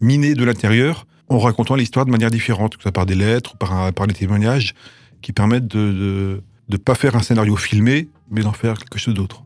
miner 0.00 0.34
de 0.34 0.44
l'intérieur 0.44 1.06
en 1.28 1.38
racontant 1.38 1.74
l'histoire 1.74 2.06
de 2.06 2.10
manière 2.10 2.30
différente, 2.30 2.76
que 2.76 2.82
ce 2.82 2.84
soit 2.84 2.92
par 2.92 3.06
des 3.06 3.14
lettres 3.14 3.54
ou 3.54 3.56
par, 3.58 3.92
par 3.92 4.06
des 4.06 4.14
témoignages 4.14 4.74
qui 5.20 5.32
permettent 5.32 5.68
de 5.68 6.42
ne 6.68 6.76
pas 6.76 6.94
faire 6.94 7.16
un 7.16 7.22
scénario 7.22 7.56
filmé, 7.56 8.08
mais 8.30 8.42
d'en 8.42 8.52
faire 8.52 8.78
quelque 8.78 8.98
chose 8.98 9.14
d'autre. 9.14 9.42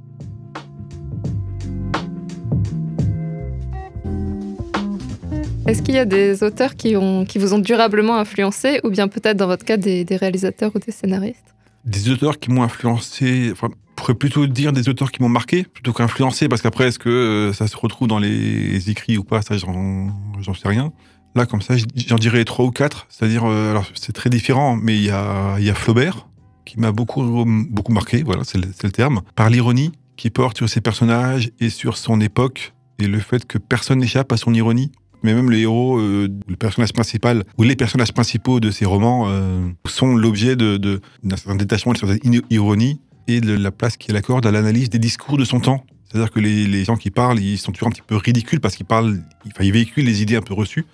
Est-ce 5.67 5.81
qu'il 5.81 5.95
y 5.95 5.99
a 5.99 6.05
des 6.05 6.43
auteurs 6.43 6.75
qui, 6.75 6.97
ont, 6.97 7.25
qui 7.25 7.39
vous 7.39 7.55
ont 7.55 7.59
durablement 7.59 8.17
influencé, 8.17 8.81
ou 8.83 8.91
bien 8.91 9.07
peut-être 9.07 9.37
dans 9.37 9.47
votre 9.47 9.65
cas 9.65 9.77
des, 9.77 10.05
des 10.05 10.17
réalisateurs 10.17 10.73
ou 10.75 10.79
des 10.81 10.91
scénaristes? 10.91 11.55
Des 11.85 12.11
auteurs 12.11 12.39
qui 12.39 12.51
m'ont 12.51 12.65
influencé, 12.65 13.51
enfin, 13.53 13.69
pourrais 14.03 14.15
plutôt 14.15 14.47
dire 14.49 14.73
des 14.73 14.89
auteurs 14.89 15.13
qui 15.13 15.23
m'ont 15.23 15.29
marqué 15.29 15.63
plutôt 15.63 15.93
qu'influencé, 15.93 16.49
parce 16.49 16.61
qu'après, 16.61 16.89
est-ce 16.89 16.99
que 16.99 17.09
euh, 17.09 17.53
ça 17.53 17.69
se 17.69 17.77
retrouve 17.77 18.09
dans 18.09 18.19
les 18.19 18.91
écrits 18.91 19.17
ou 19.17 19.23
pas, 19.23 19.43
ça, 19.43 19.57
j'en 19.57 20.55
sais 20.55 20.69
rien. 20.69 20.93
Là, 21.37 21.47
comme 21.47 21.63
ça, 21.63 21.75
j'en 22.09 22.17
dirais 22.17 22.45
trois 22.45 22.65
ou 22.65 22.73
quatre, 22.73 23.07
c'est-à-dire, 23.09 23.45
euh, 23.45 23.71
alors 23.71 23.87
c'est 23.95 24.13
très 24.13 24.29
différent, 24.29 24.77
mais 24.77 24.97
il 24.97 25.05
y 25.05 25.11
a, 25.11 25.57
y 25.61 25.71
a 25.71 25.75
Flaubert, 25.75 26.27
qui 26.65 26.81
m'a 26.81 26.91
beaucoup, 26.91 27.45
beaucoup 27.47 27.93
marqué, 27.93 28.25
voilà, 28.25 28.43
c'est 28.45 28.59
le, 28.59 28.69
le 28.83 28.91
terme, 28.91 29.23
par 29.37 29.51
l'ironie 29.51 29.93
qui 30.17 30.31
porte 30.31 30.57
sur 30.57 30.69
ses 30.69 30.81
personnages 30.81 31.53
et 31.61 31.71
sur 31.71 31.97
son 31.97 32.21
époque, 32.21 32.75
et 32.99 33.07
le 33.07 33.21
fait 33.21 33.47
que 33.47 33.59
personne 33.59 34.01
n'échappe 34.01 34.33
à 34.33 34.37
son 34.37 34.53
ironie. 34.53 34.91
mais 35.23 35.33
même 35.33 35.51
les 35.51 35.61
héros, 35.61 35.99
euh, 35.99 36.29
le 36.49 36.57
personnage 36.57 36.93
principal 36.93 37.45
ou 37.57 37.63
les 37.63 37.77
personnages 37.77 38.13
principaux 38.13 38.59
de 38.59 38.71
ces 38.73 38.85
romans 38.85 39.27
euh, 39.29 39.69
sont 39.87 40.17
l'objet 40.17 40.57
d'un 40.57 41.01
certain 41.37 41.55
détachement, 41.55 41.93
d'une 41.93 42.09
certaine 42.09 42.43
ironie 42.51 43.01
et 43.29 43.41
de 43.41 43.55
la 43.55 43.71
place 43.71 43.97
qu'il 43.97 44.17
accorde 44.17 44.47
à 44.47 44.51
l'analyse 44.51 44.91
des 44.91 44.99
discours 44.99 45.37
de 45.39 45.45
son 45.45 45.61
temps. 45.61 45.85
C'est-à-dire 46.09 46.31
que 46.31 46.41
les, 46.41 46.67
les 46.67 46.85
gens 46.85 46.97
qui 46.97 47.11
parlent, 47.11 47.41
ils 47.41 47.59
sont 47.59 47.73
toujours 47.73 47.89
un 47.89 47.93
petit 47.93 48.03
peu 48.07 48.17
ridicules 48.17 48.61
parce 48.61 48.75
qu'ils 48.77 48.87
parlent, 48.87 49.23
enfin, 49.47 49.65
ils 49.65 49.73
véhiculent 49.73 50.05
des 50.05 50.21
idées 50.23 50.37
un 50.37 50.43
peu 50.43 50.55
reçues. 50.55 50.85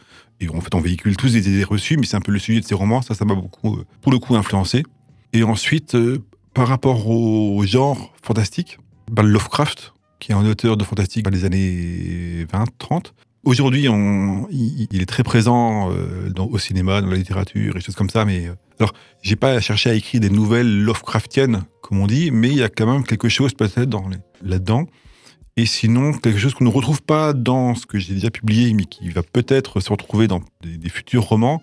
Et 0.40 0.48
en 0.48 0.60
fait, 0.60 0.74
on 0.74 0.80
véhicule 0.80 1.16
tous 1.16 1.32
des 1.32 1.48
idées 1.48 1.64
reçues, 1.64 1.96
mais 1.96 2.06
c'est 2.06 2.16
un 2.16 2.20
peu 2.20 2.30
le 2.30 2.38
sujet 2.38 2.60
de 2.60 2.64
ces 2.64 2.74
romans. 2.76 3.02
Ça, 3.02 3.14
ça 3.14 3.24
m'a 3.24 3.34
beaucoup, 3.34 3.76
euh, 3.76 3.84
pour 4.00 4.12
le 4.12 4.18
coup, 4.20 4.36
influencé. 4.36 4.84
Et 5.32 5.42
ensuite, 5.42 5.96
euh, 5.96 6.18
par 6.54 6.68
rapport 6.68 7.08
au 7.08 7.64
genre 7.66 8.12
fantastique, 8.22 8.78
bah, 9.10 9.22
Lovecraft, 9.22 9.92
qui 10.20 10.30
est 10.30 10.34
un 10.36 10.46
auteur 10.46 10.76
de 10.76 10.84
fantastique 10.84 11.28
des 11.28 11.44
années 11.44 12.46
20-30, 12.52 13.12
Aujourd'hui, 13.44 13.88
on- 13.88 14.46
il, 14.50 15.00
est 15.00 15.06
très 15.06 15.22
présent 15.22 15.90
euh, 15.92 16.28
dans- 16.28 16.46
au 16.48 16.58
cinéma, 16.58 17.00
dans 17.00 17.06
la 17.08 17.16
littérature 17.16 17.76
et 17.76 17.80
choses 17.80 17.94
comme 17.94 18.10
ça. 18.10 18.24
Mais 18.24 18.50
alors, 18.80 18.92
j'ai 19.22 19.36
pas 19.36 19.60
cherché 19.60 19.90
à 19.90 19.94
écrire 19.94 20.20
des 20.20 20.30
nouvelles 20.30 20.82
Lovecraftiennes, 20.82 21.64
comme 21.82 21.98
on 22.00 22.06
dit, 22.06 22.30
mais 22.30 22.48
il 22.48 22.56
y 22.56 22.62
a 22.62 22.68
quand 22.68 22.86
même 22.86 23.04
quelque 23.04 23.28
chose 23.28 23.52
peut-être 23.54 23.90
là-dedans. 24.42 24.86
Et 25.56 25.66
sinon, 25.66 26.12
quelque 26.12 26.38
chose 26.38 26.54
qu'on 26.54 26.64
ne 26.64 26.70
retrouve 26.70 27.02
pas 27.02 27.32
dans 27.32 27.74
ce 27.74 27.86
que 27.86 27.98
j'ai 27.98 28.14
déjà 28.14 28.30
publié, 28.30 28.72
mais 28.74 28.84
qui 28.84 29.10
va 29.10 29.24
peut-être 29.24 29.80
se 29.80 29.90
retrouver 29.90 30.28
dans 30.28 30.40
des, 30.62 30.88
futurs 30.88 31.24
romans. 31.24 31.60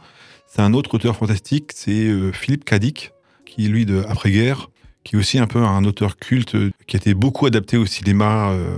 C'est 0.48 0.62
un 0.62 0.74
autre 0.74 0.94
auteur 0.96 1.16
fantastique, 1.16 1.72
c'est 1.74 2.04
euh, 2.04 2.34
Philippe 2.34 2.66
Cadic, 2.66 3.12
qui 3.46 3.66
est 3.66 3.70
lui 3.70 3.86
de 3.86 4.04
après-guerre, 4.10 4.70
qui 5.06 5.16
est 5.16 5.18
aussi 5.18 5.40
un 5.40 5.48
peu 5.48 5.60
un 5.60 5.86
auteur 5.86 6.18
culte, 6.18 6.56
euh, 6.56 6.72
qui 6.88 6.98
a 6.98 7.00
été 7.00 7.14
beaucoup 7.14 7.46
adapté 7.46 7.78
au 7.78 7.86
cinéma. 7.86 8.52
euh, 8.52 8.78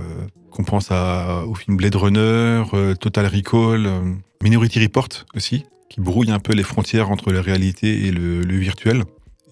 qu'on 0.50 0.64
pense 0.64 0.90
au 0.90 1.54
film 1.54 1.76
Blade 1.76 1.94
Runner, 1.94 2.64
Total 2.98 3.26
Recall, 3.26 3.86
Minority 4.42 4.80
Report 4.80 5.08
aussi, 5.36 5.64
qui 5.88 6.00
brouille 6.00 6.30
un 6.30 6.38
peu 6.38 6.52
les 6.54 6.62
frontières 6.62 7.10
entre 7.10 7.32
la 7.32 7.40
réalité 7.42 8.06
et 8.06 8.10
le, 8.10 8.42
le 8.42 8.56
virtuel 8.56 9.02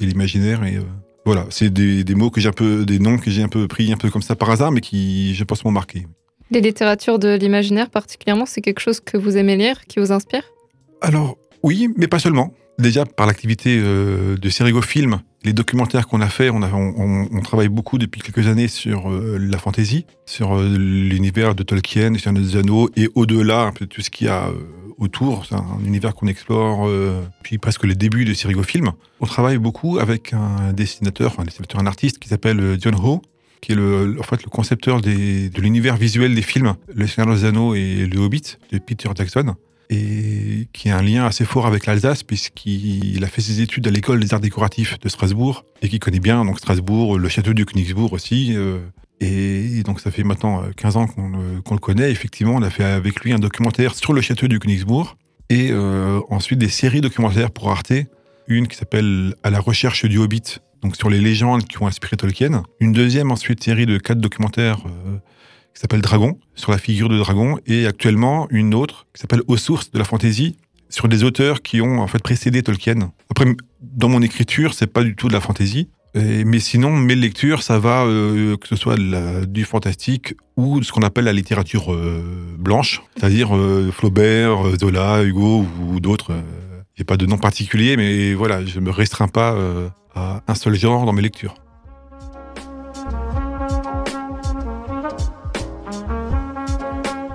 et 0.00 0.06
l'imaginaire. 0.06 0.64
Et 0.64 0.76
euh, 0.76 0.82
voilà, 1.24 1.46
c'est 1.50 1.70
des, 1.72 2.04
des 2.04 2.14
mots 2.14 2.30
que 2.30 2.40
j'ai 2.40 2.48
un 2.48 2.52
peu, 2.52 2.84
des 2.84 2.98
noms 2.98 3.18
que 3.18 3.30
j'ai 3.30 3.42
un 3.42 3.48
peu 3.48 3.66
pris 3.68 3.92
un 3.92 3.96
peu 3.96 4.10
comme 4.10 4.22
ça 4.22 4.36
par 4.36 4.50
hasard, 4.50 4.70
mais 4.72 4.80
qui, 4.80 5.34
je 5.34 5.44
pense, 5.44 5.64
m'ont 5.64 5.70
marqué. 5.70 6.06
Les 6.50 6.60
littératures 6.60 7.18
de 7.18 7.34
l'imaginaire 7.34 7.90
particulièrement, 7.90 8.46
c'est 8.46 8.60
quelque 8.60 8.80
chose 8.80 9.00
que 9.00 9.16
vous 9.16 9.36
aimez 9.36 9.56
lire, 9.56 9.84
qui 9.86 9.98
vous 9.98 10.12
inspire? 10.12 10.42
Alors, 11.00 11.36
oui, 11.62 11.88
mais 11.96 12.06
pas 12.06 12.18
seulement. 12.20 12.52
Déjà, 12.78 13.06
par 13.06 13.26
l'activité 13.26 13.78
euh, 13.80 14.36
de 14.36 14.48
Sérigofilm, 14.50 15.20
les 15.44 15.54
documentaires 15.54 16.06
qu'on 16.06 16.20
a 16.20 16.28
fait, 16.28 16.50
on, 16.50 16.60
a- 16.62 16.70
on- 16.72 16.94
on- 16.98 17.28
on 17.32 17.40
travaille 17.40 17.68
beaucoup 17.68 17.96
depuis 17.98 18.20
quelques 18.20 18.46
années 18.46 18.68
sur 18.68 19.10
euh, 19.10 19.38
la 19.40 19.56
fantasy, 19.58 20.04
sur 20.26 20.56
euh, 20.58 20.76
l'univers 20.76 21.54
de 21.54 21.62
Tolkien, 21.62 22.14
sur 22.18 22.32
des 22.34 22.56
anneaux, 22.56 22.90
et 22.94 23.08
au-delà, 23.14 23.72
tout 23.88 24.02
ce 24.02 24.10
qu'il 24.10 24.26
y 24.26 24.30
a 24.30 24.50
autour. 24.98 25.46
C'est 25.46 25.54
un 25.54 25.78
univers 25.84 26.14
qu'on 26.14 26.26
explore 26.26 26.86
euh, 26.88 27.22
depuis 27.38 27.58
presque 27.58 27.84
les 27.84 27.94
débuts 27.94 28.24
de 28.24 28.34
Sérigofilm. 28.34 28.92
On 29.20 29.26
travaille 29.26 29.58
beaucoup 29.58 29.98
avec 29.98 30.32
un 30.32 30.72
dessinateur, 30.72 31.36
un 31.40 31.44
un 31.78 31.86
artiste 31.86 32.18
qui 32.18 32.28
s'appelle 32.28 32.60
euh, 32.60 32.76
John 32.80 32.94
Ho, 32.94 33.22
qui 33.60 33.72
est 33.72 33.74
le, 33.74 34.16
en 34.18 34.22
fait, 34.22 34.42
le 34.44 34.50
concepteur 34.50 35.00
des- 35.00 35.48
de 35.50 35.60
l'univers 35.60 35.96
visuel 35.96 36.34
des 36.34 36.42
films 36.42 36.74
Le 36.94 37.06
Seigneur 37.06 37.34
des 37.34 37.44
Anneaux 37.44 37.74
et 37.74 38.06
Le 38.06 38.18
Hobbit 38.20 38.56
de 38.72 38.78
Peter 38.78 39.08
Jackson 39.14 39.54
et 39.88 40.66
qui 40.72 40.90
a 40.90 40.98
un 40.98 41.02
lien 41.02 41.24
assez 41.26 41.44
fort 41.44 41.64
avec 41.66 41.86
l'Alsace 41.86 42.24
puisqu'il 42.24 43.22
a 43.22 43.28
fait 43.28 43.40
ses 43.40 43.60
études 43.60 43.86
à 43.86 43.90
l'école 43.90 44.18
des 44.20 44.34
arts 44.34 44.40
décoratifs 44.40 44.98
de 44.98 45.08
Strasbourg 45.08 45.64
et 45.80 45.88
qui 45.88 46.00
connaît 46.00 46.18
bien 46.20 46.44
donc 46.44 46.58
Strasbourg, 46.58 47.18
le 47.18 47.28
château 47.28 47.54
de 47.54 47.62
Königsbourg 47.64 48.12
aussi. 48.12 48.52
euh, 48.56 48.78
et 49.20 49.82
donc 49.84 50.00
ça 50.00 50.10
fait 50.10 50.24
maintenant 50.24 50.62
euh, 50.62 50.70
15 50.76 50.96
ans 50.96 51.06
qu'on 51.06 51.28
le- 51.30 51.60
qu'on 51.62 51.74
le 51.74 51.80
connaît. 51.80 52.10
Effectivement, 52.10 52.54
on 52.54 52.62
a 52.62 52.70
fait 52.70 52.84
avec 52.84 53.20
lui 53.20 53.32
un 53.32 53.38
documentaire 53.38 53.94
sur 53.94 54.12
le 54.12 54.20
château 54.20 54.46
du 54.48 54.58
Königsbourg 54.58 55.16
et 55.48 55.68
euh, 55.70 56.20
ensuite 56.28 56.58
des 56.58 56.68
séries 56.68 57.00
documentaires 57.00 57.50
pour 57.50 57.70
Arte. 57.70 57.92
Une 58.48 58.68
qui 58.68 58.76
s'appelle 58.76 59.34
À 59.42 59.50
la 59.50 59.58
recherche 59.58 60.04
du 60.04 60.18
Hobbit, 60.18 60.58
donc 60.82 60.94
sur 60.96 61.10
les 61.10 61.20
légendes 61.20 61.64
qui 61.64 61.82
ont 61.82 61.86
inspiré 61.88 62.16
Tolkien. 62.16 62.62
Une 62.78 62.92
deuxième 62.92 63.32
ensuite 63.32 63.62
série 63.64 63.86
de 63.86 63.98
quatre 63.98 64.20
documentaires 64.20 64.78
euh, 64.86 65.16
qui 65.74 65.80
s'appelle 65.80 66.00
Dragon, 66.00 66.38
sur 66.54 66.70
la 66.70 66.78
figure 66.78 67.08
de 67.08 67.18
Dragon, 67.18 67.58
et 67.66 67.86
actuellement 67.86 68.46
une 68.50 68.72
autre 68.74 69.06
qui 69.12 69.20
s'appelle 69.20 69.42
Aux 69.48 69.56
sources 69.56 69.90
de 69.90 69.98
la 69.98 70.04
fantaisie, 70.04 70.56
sur 70.90 71.08
des 71.08 71.24
auteurs 71.24 71.62
qui 71.62 71.80
ont 71.80 71.98
en 72.00 72.06
fait 72.06 72.22
précédé 72.22 72.62
Tolkien. 72.62 73.10
Après, 73.30 73.46
dans 73.82 74.08
mon 74.08 74.22
écriture, 74.22 74.74
c'est 74.74 74.86
pas 74.86 75.02
du 75.02 75.16
tout 75.16 75.26
de 75.26 75.32
la 75.32 75.40
fantaisie, 75.40 75.88
mais 76.16 76.60
sinon, 76.60 76.90
mes 76.96 77.14
lectures, 77.14 77.62
ça 77.62 77.78
va 77.78 78.04
euh, 78.04 78.56
que 78.56 78.66
ce 78.68 78.76
soit 78.76 78.96
du 79.46 79.64
fantastique 79.64 80.34
ou 80.56 80.82
ce 80.82 80.90
qu'on 80.90 81.02
appelle 81.02 81.24
la 81.24 81.32
littérature 81.32 81.92
euh, 81.92 82.22
blanche, 82.58 83.02
c'est-à-dire 83.16 83.54
euh, 83.54 83.90
Flaubert, 83.92 84.76
Zola, 84.80 85.22
Hugo 85.22 85.66
ou 85.82 86.00
d'autres. 86.00 86.32
euh, 86.32 86.80
J'ai 86.94 87.04
pas 87.04 87.16
de 87.18 87.26
nom 87.26 87.36
particulier, 87.36 87.96
mais 87.96 88.32
voilà, 88.34 88.64
je 88.64 88.80
me 88.80 88.90
restreins 88.90 89.28
pas 89.28 89.54
à 90.14 90.42
un 90.48 90.54
seul 90.54 90.74
genre 90.74 91.04
dans 91.04 91.12
mes 91.12 91.20
lectures. 91.20 91.54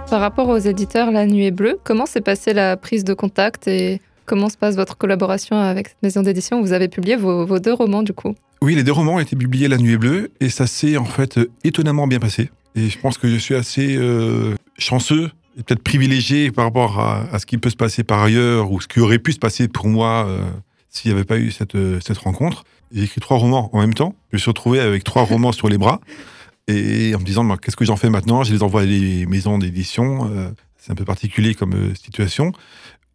Par 0.10 0.20
rapport 0.20 0.50
aux 0.50 0.58
éditeurs 0.58 1.12
La 1.12 1.26
Nuée 1.26 1.52
Bleue, 1.52 1.78
comment 1.84 2.06
s'est 2.08 2.22
passée 2.22 2.54
la 2.54 2.76
prise 2.76 3.04
de 3.04 3.14
contact 3.14 3.68
et 3.68 4.02
comment 4.26 4.50
se 4.50 4.58
passe 4.58 4.76
votre 4.76 4.98
collaboration 4.98 5.58
avec 5.58 5.90
cette 5.90 6.04
maison 6.04 6.22
d'édition? 6.22 6.60
Vous 6.62 6.74
avez 6.74 6.88
publié 6.90 7.16
vos 7.16 7.60
deux 7.60 7.74
romans 7.74 8.04
du 8.04 8.14
coup. 8.14 8.36
Oui, 8.64 8.76
les 8.76 8.84
deux 8.84 8.92
romans 8.92 9.16
ont 9.16 9.20
été 9.20 9.36
publiés 9.36 9.68
La 9.68 9.78
Nuit 9.78 9.98
bleue 9.98 10.32
et 10.40 10.50
ça 10.50 10.68
s'est 10.68 10.96
en 10.96 11.06
fait 11.06 11.40
euh, 11.40 11.50
étonnamment 11.64 12.06
bien 12.06 12.20
passé. 12.20 12.52
Et 12.76 12.90
je 12.90 13.00
pense 13.00 13.18
que 13.18 13.28
je 13.28 13.38
suis 13.38 13.56
assez 13.56 13.96
euh, 13.98 14.56
chanceux 14.78 15.32
et 15.58 15.64
peut-être 15.64 15.84
privilégié 15.84 16.52
par 16.52 16.66
rapport 16.66 17.00
à, 17.00 17.40
ce 17.40 17.46
qui 17.46 17.58
peut 17.58 17.70
se 17.70 17.76
passer 17.76 18.04
par 18.04 18.22
ailleurs 18.22 18.72
ou 18.72 18.80
ce 18.80 18.88
qui 18.88 19.00
aurait 19.00 19.20
pu 19.20 19.34
se 19.34 19.40
passer 19.40 19.68
pour 19.68 19.88
moi 19.88 20.26
euh, 20.28 20.44
s'il 20.90 21.12
n'y 21.12 21.18
avait 21.18 21.26
pas 21.26 21.38
eu 21.38 21.52
cette, 21.52 21.76
euh, 21.76 22.00
cette 22.06 22.20
rencontre. 22.20 22.64
J'ai 22.94 23.04
écrit 23.04 23.20
trois 23.20 23.38
romans 23.38 23.70
en 23.74 23.80
même 23.80 23.94
temps. 23.94 24.16
Je 24.32 24.38
me 24.38 24.40
suis 24.40 24.50
retrouvé 24.50 24.80
avec 24.80 25.04
trois 25.04 25.24
romans 25.24 25.52
sur 25.52 25.68
les 25.68 25.78
bras 25.78 26.00
et 26.68 27.16
en 27.16 27.20
me 27.20 27.26
disant 27.26 27.58
qu'est-ce 27.58 27.76
que 27.76 27.86
j'en 27.86 27.96
fais 27.98 28.10
maintenant? 28.10 28.44
Je 28.44 28.54
les 28.54 28.64
envoie 28.64 28.82
à 28.82 28.86
des 28.86 29.26
maisons 29.26 29.58
d'édition. 29.58 30.30
euh, 30.32 30.50
c'est 30.78 30.92
un 30.92 30.96
peu 30.96 31.06
particulier 31.06 31.54
comme 31.54 31.96
situation. 31.96 32.54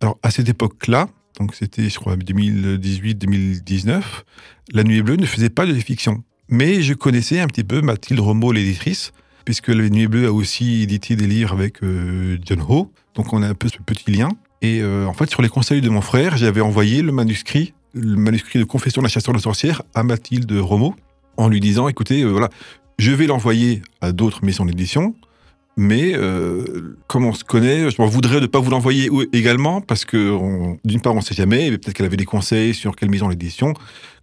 Alors 0.01 0.19
à 0.23 0.31
cette 0.31 0.49
époque-là, 0.49 1.09
donc 1.39 1.55
c'était 1.55 1.89
je 1.89 1.99
crois 1.99 2.17
2018-2019, 2.17 4.03
la 4.73 4.85
Nuit 4.85 5.03
Bleue 5.03 5.17
ne 5.17 5.27
faisait 5.27 5.51
pas 5.51 5.67
de 5.67 5.75
fiction. 5.75 6.23
Mais 6.49 6.83
je 6.83 6.95
connaissais 6.95 7.41
un 7.41 7.47
petit 7.49 7.65
peu 7.65 7.81
Mathilde 7.81 8.21
Romo, 8.21 8.53
l'éditrice, 8.53 9.13
puisque 9.45 9.69
La 9.69 9.89
Nuit 9.89 10.07
Bleue 10.07 10.27
a 10.27 10.33
aussi 10.33 10.83
édité 10.83 11.17
des 11.17 11.27
livres 11.27 11.53
avec 11.53 11.83
euh, 11.83 12.39
John 12.45 12.61
Ho. 12.69 12.93
Donc 13.15 13.33
on 13.33 13.43
a 13.43 13.49
un 13.49 13.55
peu 13.55 13.69
ce 13.69 13.79
petit 13.79 14.11
lien. 14.13 14.29
Et 14.63 14.81
euh, 14.81 15.07
en 15.07 15.13
fait, 15.13 15.29
sur 15.29 15.43
les 15.43 15.49
conseils 15.49 15.81
de 15.81 15.89
mon 15.89 16.01
frère, 16.01 16.37
j'avais 16.37 16.61
envoyé 16.61 17.03
le 17.03 17.13
manuscrit, 17.13 17.75
le 17.95 18.17
manuscrit 18.17 18.59
de 18.59 18.65
Confession 18.65 19.03
d'un 19.03 19.09
chasseur 19.09 19.35
de 19.35 19.41
sorcières 19.41 19.83
à 19.95 20.03
Mathilde 20.03 20.51
Romo, 20.53 20.95
en 21.37 21.49
lui 21.49 21.61
disant, 21.61 21.89
écoutez, 21.89 22.23
euh, 22.23 22.31
voilà, 22.31 22.51
je 22.99 23.13
vais 23.13 23.27
l'envoyer 23.27 23.83
à 24.01 24.13
d'autres 24.13 24.45
maisons 24.45 24.67
d'édition, 24.67 25.15
mais 25.77 26.15
euh, 26.15 26.97
comme 27.07 27.25
on 27.27 27.35
se 27.35 27.45
connaît, 27.45 27.91
je 27.91 28.01
m'en 28.01 28.09
voudrais 28.09 28.37
de 28.37 28.43
ne 28.43 28.47
pas 28.47 28.61
vous 28.61 28.71
l'envoyer 28.71 29.11
également, 29.33 29.81
parce 29.81 30.05
que 30.05 30.39
d'une 30.85 31.01
part, 31.01 31.13
on 31.13 31.17
ne 31.17 31.23
sait 31.23 31.35
jamais, 31.35 31.71
mais 31.71 31.79
peut-être 31.79 31.95
qu'elle 31.95 32.07
avait 32.07 32.17
des 32.17 32.25
conseils 32.25 32.75
sur 32.75 32.97
quelle 32.97 33.11
maison 33.11 33.29
d'édition. 33.29 33.75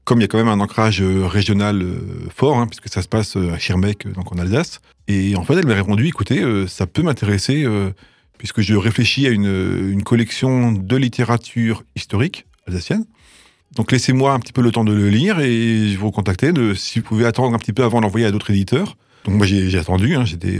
Comme 0.03 0.19
il 0.19 0.23
y 0.23 0.25
a 0.25 0.27
quand 0.27 0.37
même 0.37 0.49
un 0.49 0.59
ancrage 0.59 1.01
euh, 1.01 1.25
régional 1.25 1.81
euh, 1.81 1.95
fort, 2.35 2.57
hein, 2.57 2.67
puisque 2.67 2.89
ça 2.89 3.01
se 3.01 3.07
passe 3.07 3.37
euh, 3.37 3.53
à 3.53 3.57
Schirmeck, 3.57 4.05
donc 4.11 4.33
en 4.33 4.37
Alsace. 4.37 4.81
Et 5.07 5.35
en 5.37 5.43
fait, 5.43 5.53
elle 5.53 5.65
m'a 5.65 5.75
répondu, 5.75 6.07
écoutez, 6.07 6.43
ça 6.67 6.87
peut 6.87 7.01
m'intéresser, 7.01 7.67
puisque 8.37 8.61
je 8.61 8.73
réfléchis 8.73 9.27
à 9.27 9.31
une, 9.31 10.01
collection 10.03 10.71
de 10.71 10.95
littérature 10.95 11.83
historique 11.97 12.45
alsacienne. 12.67 13.03
Donc 13.75 13.91
laissez-moi 13.91 14.31
un 14.31 14.39
petit 14.39 14.53
peu 14.53 14.61
le 14.61 14.71
temps 14.71 14.85
de 14.85 14.93
le 14.93 15.09
lire 15.09 15.41
et 15.41 15.89
je 15.89 15.97
vous 15.97 16.07
recontactais 16.07 16.53
de 16.53 16.73
si 16.73 16.99
vous 16.99 17.05
pouvez 17.05 17.25
attendre 17.25 17.53
un 17.53 17.57
petit 17.57 17.73
peu 17.73 17.83
avant 17.83 17.99
d'envoyer 17.99 18.25
à 18.25 18.31
d'autres 18.31 18.51
éditeurs. 18.51 18.95
Donc 19.25 19.35
moi 19.35 19.45
j'ai 19.45 19.77
attendu, 19.77 20.15
hein, 20.15 20.23
j'étais 20.23 20.57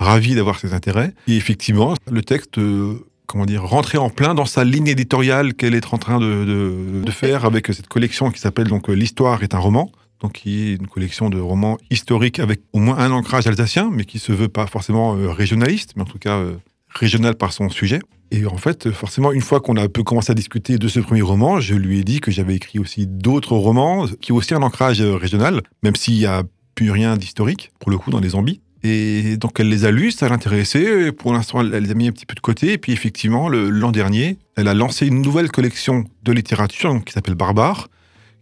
ravi 0.00 0.34
d'avoir 0.34 0.58
ces 0.58 0.72
intérêts. 0.72 1.14
Et 1.28 1.36
effectivement, 1.36 1.94
le 2.10 2.22
texte, 2.22 2.58
euh, 2.58 3.06
comment 3.26 3.46
dire, 3.46 3.64
rentrait 3.64 3.98
en 3.98 4.10
plein 4.10 4.34
dans 4.34 4.46
sa 4.46 4.64
ligne 4.64 4.88
éditoriale 4.88 5.54
qu'elle 5.54 5.74
est 5.74 5.92
en 5.92 5.98
train 5.98 6.18
de, 6.18 7.02
faire 7.10 7.44
avec 7.44 7.66
cette 7.68 7.86
collection 7.86 8.30
qui 8.30 8.40
s'appelle 8.40 8.68
donc 8.68 8.88
euh, 8.88 8.94
L'Histoire 8.94 9.42
est 9.42 9.54
un 9.54 9.58
roman. 9.58 9.92
Donc 10.20 10.32
qui 10.32 10.68
est 10.68 10.74
une 10.74 10.86
collection 10.86 11.30
de 11.30 11.40
romans 11.40 11.78
historiques 11.88 12.40
avec 12.40 12.60
au 12.74 12.78
moins 12.78 12.98
un 12.98 13.10
ancrage 13.10 13.46
alsacien, 13.46 13.88
mais 13.90 14.04
qui 14.04 14.18
se 14.18 14.32
veut 14.32 14.48
pas 14.48 14.66
forcément 14.66 15.16
euh, 15.16 15.30
régionaliste, 15.30 15.92
mais 15.96 16.02
en 16.02 16.06
tout 16.06 16.18
cas 16.18 16.42
régional 16.90 17.36
par 17.36 17.54
son 17.54 17.70
sujet. 17.70 18.00
Et 18.30 18.44
en 18.44 18.58
fait, 18.58 18.90
forcément, 18.90 19.32
une 19.32 19.40
fois 19.40 19.60
qu'on 19.60 19.76
a 19.76 19.82
un 19.82 19.88
peu 19.88 20.02
commencé 20.02 20.30
à 20.30 20.34
discuter 20.34 20.76
de 20.76 20.88
ce 20.88 21.00
premier 21.00 21.22
roman, 21.22 21.60
je 21.60 21.74
lui 21.74 21.98
ai 22.00 22.04
dit 22.04 22.20
que 22.20 22.30
j'avais 22.30 22.54
écrit 22.54 22.78
aussi 22.78 23.06
d'autres 23.06 23.56
romans 23.56 24.06
qui 24.20 24.32
ont 24.32 24.36
aussi 24.36 24.52
un 24.52 24.62
ancrage 24.62 25.00
régional, 25.00 25.62
même 25.82 25.96
s'il 25.96 26.18
n'y 26.18 26.26
a 26.26 26.42
plus 26.74 26.90
rien 26.90 27.16
d'historique, 27.16 27.72
pour 27.80 27.90
le 27.90 27.96
coup, 27.96 28.10
dans 28.10 28.20
les 28.20 28.30
zombies. 28.30 28.60
Et 28.82 29.36
donc, 29.36 29.60
elle 29.60 29.68
les 29.68 29.84
a 29.84 29.90
lus, 29.90 30.12
ça 30.12 30.28
l'intéressait. 30.28 31.12
Pour 31.12 31.32
l'instant, 31.32 31.60
elle 31.60 31.82
les 31.82 31.90
a 31.90 31.94
mis 31.94 32.08
un 32.08 32.12
petit 32.12 32.26
peu 32.26 32.34
de 32.34 32.40
côté. 32.40 32.72
Et 32.72 32.78
puis, 32.78 32.92
effectivement, 32.92 33.48
l'an 33.48 33.92
dernier, 33.92 34.38
elle 34.56 34.68
a 34.68 34.74
lancé 34.74 35.06
une 35.06 35.20
nouvelle 35.20 35.50
collection 35.50 36.04
de 36.22 36.32
littérature 36.32 36.98
qui 37.04 37.12
s'appelle 37.12 37.34
Barbare, 37.34 37.88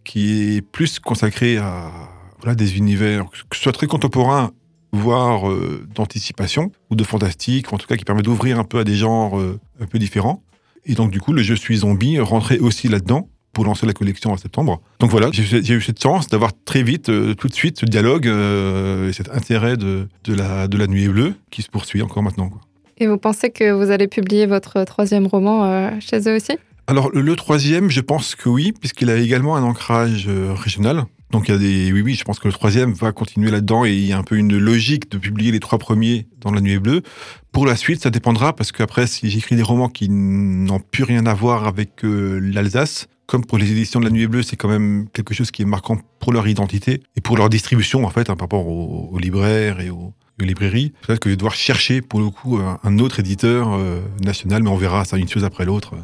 qui 0.05 0.55
est 0.55 0.61
plus 0.61 0.99
consacrée 0.99 1.57
à 1.57 1.91
voilà, 2.39 2.55
des 2.55 2.77
univers, 2.77 3.25
que 3.49 3.57
ce 3.57 3.63
soit 3.63 3.73
très 3.73 3.87
contemporains 3.87 4.51
voire 4.91 5.49
euh, 5.49 5.85
d'anticipation 5.93 6.71
ou 6.89 6.95
de 6.95 7.03
fantastique, 7.03 7.71
en 7.73 7.77
tout 7.77 7.87
cas 7.87 7.95
qui 7.95 8.05
permet 8.05 8.21
d'ouvrir 8.21 8.59
un 8.59 8.63
peu 8.63 8.79
à 8.79 8.83
des 8.83 8.95
genres 8.95 9.39
euh, 9.39 9.59
un 9.79 9.85
peu 9.85 9.99
différents. 9.99 10.43
Et 10.85 10.95
donc 10.95 11.11
du 11.11 11.19
coup, 11.19 11.33
le 11.33 11.43
Je 11.43 11.53
suis 11.53 11.77
zombie 11.77 12.19
rentrait 12.19 12.59
aussi 12.59 12.87
là-dedans 12.87 13.29
pour 13.53 13.65
lancer 13.65 13.85
la 13.85 13.93
collection 13.93 14.31
en 14.31 14.37
septembre. 14.37 14.81
Donc 14.99 15.09
voilà, 15.11 15.29
j'ai 15.31 15.73
eu 15.73 15.81
cette 15.81 16.01
chance 16.01 16.27
d'avoir 16.27 16.51
très 16.65 16.83
vite, 16.83 17.09
euh, 17.09 17.33
tout 17.33 17.47
de 17.47 17.53
suite, 17.53 17.79
ce 17.79 17.85
dialogue 17.85 18.27
euh, 18.27 19.09
et 19.09 19.13
cet 19.13 19.29
intérêt 19.29 19.75
de, 19.75 20.07
de, 20.23 20.33
la, 20.33 20.67
de 20.67 20.77
la 20.77 20.87
nuit 20.87 21.07
bleue 21.07 21.33
qui 21.49 21.61
se 21.61 21.69
poursuit 21.69 22.01
encore 22.01 22.23
maintenant. 22.23 22.49
quoi. 22.49 22.61
Et 22.97 23.07
vous 23.07 23.17
pensez 23.17 23.49
que 23.49 23.71
vous 23.71 23.91
allez 23.91 24.07
publier 24.07 24.45
votre 24.45 24.83
troisième 24.83 25.27
roman 25.27 25.65
euh, 25.65 25.89
chez 25.99 26.19
eux 26.27 26.35
aussi? 26.35 26.57
Alors 26.87 27.09
le, 27.11 27.21
le 27.21 27.35
troisième, 27.35 27.89
je 27.89 28.01
pense 28.01 28.35
que 28.35 28.49
oui, 28.49 28.71
puisqu'il 28.71 29.09
a 29.09 29.15
également 29.15 29.55
un 29.55 29.63
ancrage 29.63 30.27
régional. 30.27 31.05
Donc 31.31 31.47
il 31.47 31.51
y 31.51 31.55
a 31.55 31.59
des 31.59 31.93
oui 31.93 32.01
oui, 32.01 32.15
je 32.15 32.23
pense 32.23 32.39
que 32.39 32.47
le 32.47 32.53
troisième 32.53 32.93
va 32.93 33.11
continuer 33.11 33.51
là-dedans 33.51 33.85
et 33.85 33.93
il 33.93 34.05
y 34.05 34.13
a 34.13 34.17
un 34.17 34.23
peu 34.23 34.35
une 34.35 34.57
logique 34.57 35.11
de 35.11 35.19
publier 35.19 35.51
les 35.51 35.59
trois 35.59 35.77
premiers 35.77 36.25
dans 36.41 36.51
la 36.51 36.59
nuit 36.59 36.79
bleue. 36.79 37.03
Pour 37.51 37.67
la 37.67 37.75
suite, 37.75 38.01
ça 38.01 38.09
dépendra 38.09 38.55
parce 38.55 38.71
qu'après 38.71 39.05
si 39.05 39.29
j'écris 39.29 39.55
des 39.55 39.61
romans 39.61 39.89
qui 39.89 40.09
n'ont 40.09 40.79
plus 40.79 41.03
rien 41.03 41.27
à 41.27 41.35
voir 41.35 41.67
avec 41.67 42.03
euh, 42.03 42.39
l'Alsace, 42.41 43.07
comme 43.29 43.45
pour 43.45 43.59
les 43.59 43.71
éditions 43.71 43.99
de 43.99 44.05
la 44.05 44.11
nuit 44.11 44.25
bleue, 44.25 44.41
c'est 44.41 44.55
quand 44.55 44.67
même 44.67 45.07
quelque 45.13 45.35
chose 45.35 45.51
qui 45.51 45.61
est 45.61 45.65
marquant 45.65 45.99
pour 46.19 46.33
leur 46.33 46.47
identité 46.47 47.03
et 47.15 47.21
pour 47.21 47.37
leur 47.37 47.47
distribution 47.47 48.03
en 48.03 48.09
fait 48.09 48.27
hein, 48.31 48.35
par 48.35 48.45
rapport 48.45 48.67
aux, 48.67 49.19
libraires 49.19 49.79
et 49.81 49.91
aux, 49.91 50.13
librairies. 50.39 50.93
Peut-être 51.05 51.19
que 51.19 51.29
je 51.29 51.33
vais 51.33 51.37
devoir 51.37 51.53
chercher 51.53 52.01
pour 52.01 52.21
le 52.21 52.29
coup 52.29 52.57
un, 52.57 52.79
un 52.83 52.97
autre 52.97 53.19
éditeur 53.19 53.73
euh, 53.73 53.99
national, 54.21 54.63
mais 54.63 54.69
on 54.69 54.77
verra 54.77 55.05
ça 55.05 55.17
une 55.17 55.27
chose 55.27 55.43
après 55.43 55.65
l'autre. 55.65 55.95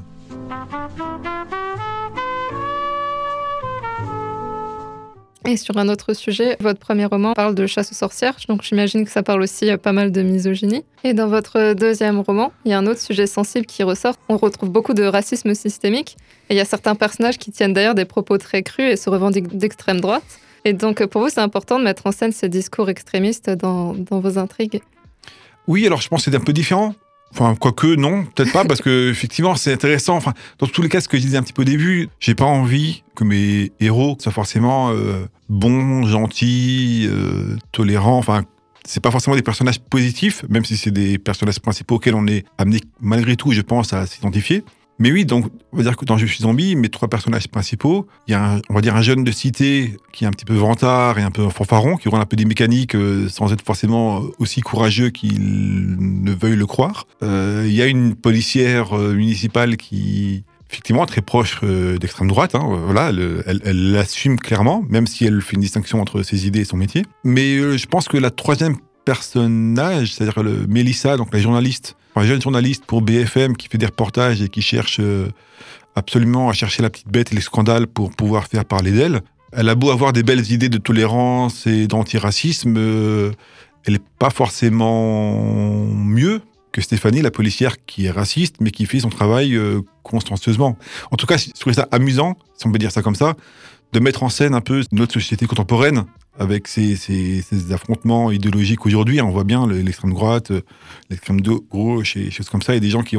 Et 5.47 5.57
sur 5.57 5.77
un 5.77 5.89
autre 5.89 6.13
sujet, 6.13 6.57
votre 6.59 6.79
premier 6.79 7.05
roman 7.05 7.33
parle 7.33 7.53
de 7.53 7.67
chasse 7.67 7.91
aux 7.91 7.95
sorcières, 7.95 8.35
donc 8.49 8.63
j'imagine 8.63 9.05
que 9.05 9.11
ça 9.11 9.21
parle 9.21 9.43
aussi 9.43 9.69
euh, 9.69 9.77
pas 9.77 9.91
mal 9.91 10.11
de 10.11 10.23
misogynie. 10.23 10.83
Et 11.03 11.13
dans 11.13 11.27
votre 11.27 11.73
deuxième 11.73 12.19
roman, 12.19 12.51
il 12.65 12.71
y 12.71 12.73
a 12.73 12.79
un 12.79 12.87
autre 12.87 12.99
sujet 12.99 13.27
sensible 13.27 13.67
qui 13.67 13.83
ressort. 13.83 14.15
On 14.27 14.37
retrouve 14.37 14.69
beaucoup 14.69 14.95
de 14.95 15.03
racisme 15.03 15.53
systémique, 15.53 16.17
et 16.49 16.55
il 16.55 16.57
y 16.57 16.61
a 16.61 16.65
certains 16.65 16.95
personnages 16.95 17.37
qui 17.37 17.51
tiennent 17.51 17.73
d'ailleurs 17.73 17.93
des 17.93 18.05
propos 18.05 18.39
très 18.39 18.63
crus 18.63 18.93
et 18.93 18.95
se 18.95 19.09
revendiquent 19.09 19.55
d'extrême 19.55 20.01
droite. 20.01 20.23
Et 20.65 20.73
donc 20.73 21.05
pour 21.05 21.21
vous, 21.21 21.29
c'est 21.29 21.41
important 21.41 21.77
de 21.77 21.83
mettre 21.83 22.07
en 22.07 22.11
scène 22.11 22.31
ces 22.31 22.49
discours 22.49 22.89
extrémistes 22.89 23.51
dans, 23.51 23.93
dans 23.93 24.19
vos 24.19 24.39
intrigues? 24.39 24.81
Oui, 25.67 25.85
alors 25.85 26.01
je 26.01 26.07
pense 26.07 26.25
que 26.25 26.31
c'est 26.31 26.37
un 26.37 26.41
peu 26.43 26.53
différent. 26.53 26.95
Enfin, 27.31 27.55
quoique, 27.55 27.95
non, 27.95 28.23
peut-être 28.23 28.53
pas, 28.53 28.65
parce 28.65 28.81
que 28.81 29.09
effectivement, 29.11 29.55
c'est 29.55 29.73
intéressant. 29.73 30.15
Enfin, 30.15 30.33
dans 30.59 30.67
tous 30.67 30.81
les 30.81 30.89
cas, 30.89 31.01
ce 31.01 31.07
que 31.07 31.17
je 31.17 31.21
disais 31.21 31.37
un 31.37 31.43
petit 31.43 31.53
peu 31.53 31.63
au 31.63 31.65
début, 31.65 32.09
j'ai 32.19 32.33
pas 32.33 32.45
envie 32.45 33.03
que 33.15 33.23
mes 33.23 33.71
héros 33.79 34.17
soient 34.19 34.31
forcément 34.31 34.91
euh, 34.91 35.25
bons, 35.49 36.03
gentils, 36.03 37.07
euh, 37.09 37.57
tolérants. 37.71 38.17
Enfin, 38.17 38.43
c'est 38.85 38.99
pas 38.99 39.11
forcément 39.11 39.35
des 39.35 39.41
personnages 39.41 39.79
positifs, 39.79 40.45
même 40.49 40.65
si 40.65 40.77
c'est 40.77 40.91
des 40.91 41.17
personnages 41.17 41.59
principaux 41.59 41.95
auxquels 41.95 42.15
on 42.15 42.27
est 42.27 42.45
amené 42.57 42.79
malgré 43.01 43.35
tout, 43.35 43.51
je 43.51 43.61
pense, 43.61 43.93
à 43.93 44.05
s'identifier. 44.05 44.63
Mais 44.97 45.11
oui, 45.11 45.25
donc 45.25 45.47
on 45.73 45.77
va 45.77 45.83
dire 45.83 45.97
que 45.97 46.05
dans 46.05 46.17
Je 46.17 46.25
suis 46.25 46.43
zombie, 46.43 46.75
mes 46.75 46.87
trois 46.87 47.09
personnages 47.09 47.49
principaux, 47.49 48.07
il 48.27 48.31
y 48.31 48.33
a 48.33 48.53
un, 48.53 48.61
on 48.69 48.73
va 48.73 48.81
dire 48.81 48.95
un 48.95 49.01
jeune 49.01 49.25
de 49.25 49.31
cité 49.31 49.97
qui 50.13 50.23
est 50.23 50.27
un 50.27 50.31
petit 50.31 50.45
peu 50.45 50.53
vantard 50.53 51.19
et 51.19 51.21
un 51.21 51.31
peu 51.31 51.49
fanfaron, 51.49 51.97
qui 51.97 52.07
roule 52.07 52.21
un 52.21 52.25
peu 52.25 52.37
des 52.37 52.45
mécaniques 52.45 52.95
euh, 52.95 53.27
sans 53.27 53.51
être 53.51 53.61
forcément 53.61 54.21
aussi 54.39 54.61
courageux 54.61 55.09
qu'il 55.09 55.97
ne 55.99 56.31
veuille 56.31 56.55
le 56.55 56.65
croire. 56.65 57.07
Euh, 57.23 57.65
il 57.67 57.73
y 57.73 57.81
a 57.81 57.87
une 57.87 58.15
policière 58.15 58.97
euh, 58.97 59.13
municipale 59.13 59.75
qui 59.75 60.45
effectivement 60.75 61.05
très 61.05 61.21
proche 61.21 61.61
euh, 61.63 61.97
d'extrême 61.97 62.27
droite. 62.27 62.53
Hein, 62.53 62.81
voilà, 62.85 63.09
elle, 63.09 63.91
l'assume 63.91 64.37
clairement, 64.37 64.83
même 64.89 65.07
si 65.07 65.25
elle 65.25 65.41
fait 65.41 65.55
une 65.55 65.61
distinction 65.61 66.01
entre 66.01 66.21
ses 66.21 66.47
idées 66.47 66.61
et 66.61 66.65
son 66.65 66.75
métier. 66.75 67.05
Mais 67.23 67.55
euh, 67.55 67.77
je 67.77 67.85
pense 67.85 68.09
que 68.09 68.17
la 68.17 68.29
troisième 68.29 68.75
personnage, 69.05 70.13
c'est-à-dire 70.13 70.43
le 70.43 70.67
Mélissa, 70.67 71.15
donc 71.15 71.33
la 71.33 71.39
journaliste, 71.39 71.95
enfin, 72.13 72.27
jeune 72.27 72.41
journaliste 72.41 72.85
pour 72.85 73.01
BFM 73.01 73.55
qui 73.55 73.69
fait 73.69 73.77
des 73.77 73.85
reportages 73.85 74.41
et 74.41 74.49
qui 74.49 74.61
cherche 74.61 74.97
euh, 74.99 75.29
absolument 75.95 76.49
à 76.49 76.53
chercher 76.53 76.83
la 76.83 76.89
petite 76.89 77.07
bête 77.07 77.31
et 77.31 77.35
les 77.35 77.41
scandales 77.41 77.87
pour 77.87 78.11
pouvoir 78.11 78.47
faire 78.47 78.65
parler 78.65 78.91
d'elle. 78.91 79.21
Elle 79.53 79.69
a 79.69 79.75
beau 79.75 79.91
avoir 79.91 80.11
des 80.11 80.23
belles 80.23 80.51
idées 80.51 80.67
de 80.67 80.77
tolérance 80.77 81.65
et 81.67 81.87
d'antiracisme, 81.87 82.75
elle 83.85 83.93
n'est 83.93 84.01
pas 84.19 84.29
forcément 84.29 85.85
mieux 85.85 86.41
que 86.75 86.81
Stéphanie, 86.81 87.21
la 87.21 87.31
policière 87.31 87.77
qui 87.85 88.07
est 88.07 88.11
raciste, 88.11 88.57
mais 88.59 88.69
qui 88.69 88.85
fait 88.85 88.99
son 88.99 89.09
travail 89.09 89.55
euh, 89.55 89.79
consciencieusement. 90.03 90.77
En 91.09 91.15
tout 91.15 91.25
cas, 91.25 91.37
je 91.37 91.49
trouvais 91.51 91.73
ça 91.73 91.87
amusant, 91.89 92.37
si 92.57 92.67
on 92.67 92.71
peut 92.71 92.77
dire 92.77 92.91
ça 92.91 93.01
comme 93.01 93.15
ça, 93.15 93.35
de 93.93 93.99
mettre 94.01 94.23
en 94.23 94.29
scène 94.29 94.53
un 94.53 94.59
peu 94.59 94.83
notre 94.91 95.13
société 95.13 95.45
contemporaine 95.45 96.03
avec 96.37 96.67
ces, 96.67 96.97
affrontements 97.71 98.29
idéologiques 98.29 98.85
aujourd'hui. 98.85 99.21
On 99.21 99.29
voit 99.29 99.45
bien 99.45 99.65
le- 99.65 99.79
l'extrême 99.79 100.11
droite, 100.11 100.51
euh, 100.51 100.61
l'extrême 101.09 101.39
gauche 101.39 102.17
et 102.17 102.29
choses 102.29 102.49
comme 102.49 102.61
ça, 102.61 102.75
et 102.75 102.81
des 102.81 102.89
gens 102.89 103.03
qui 103.03 103.15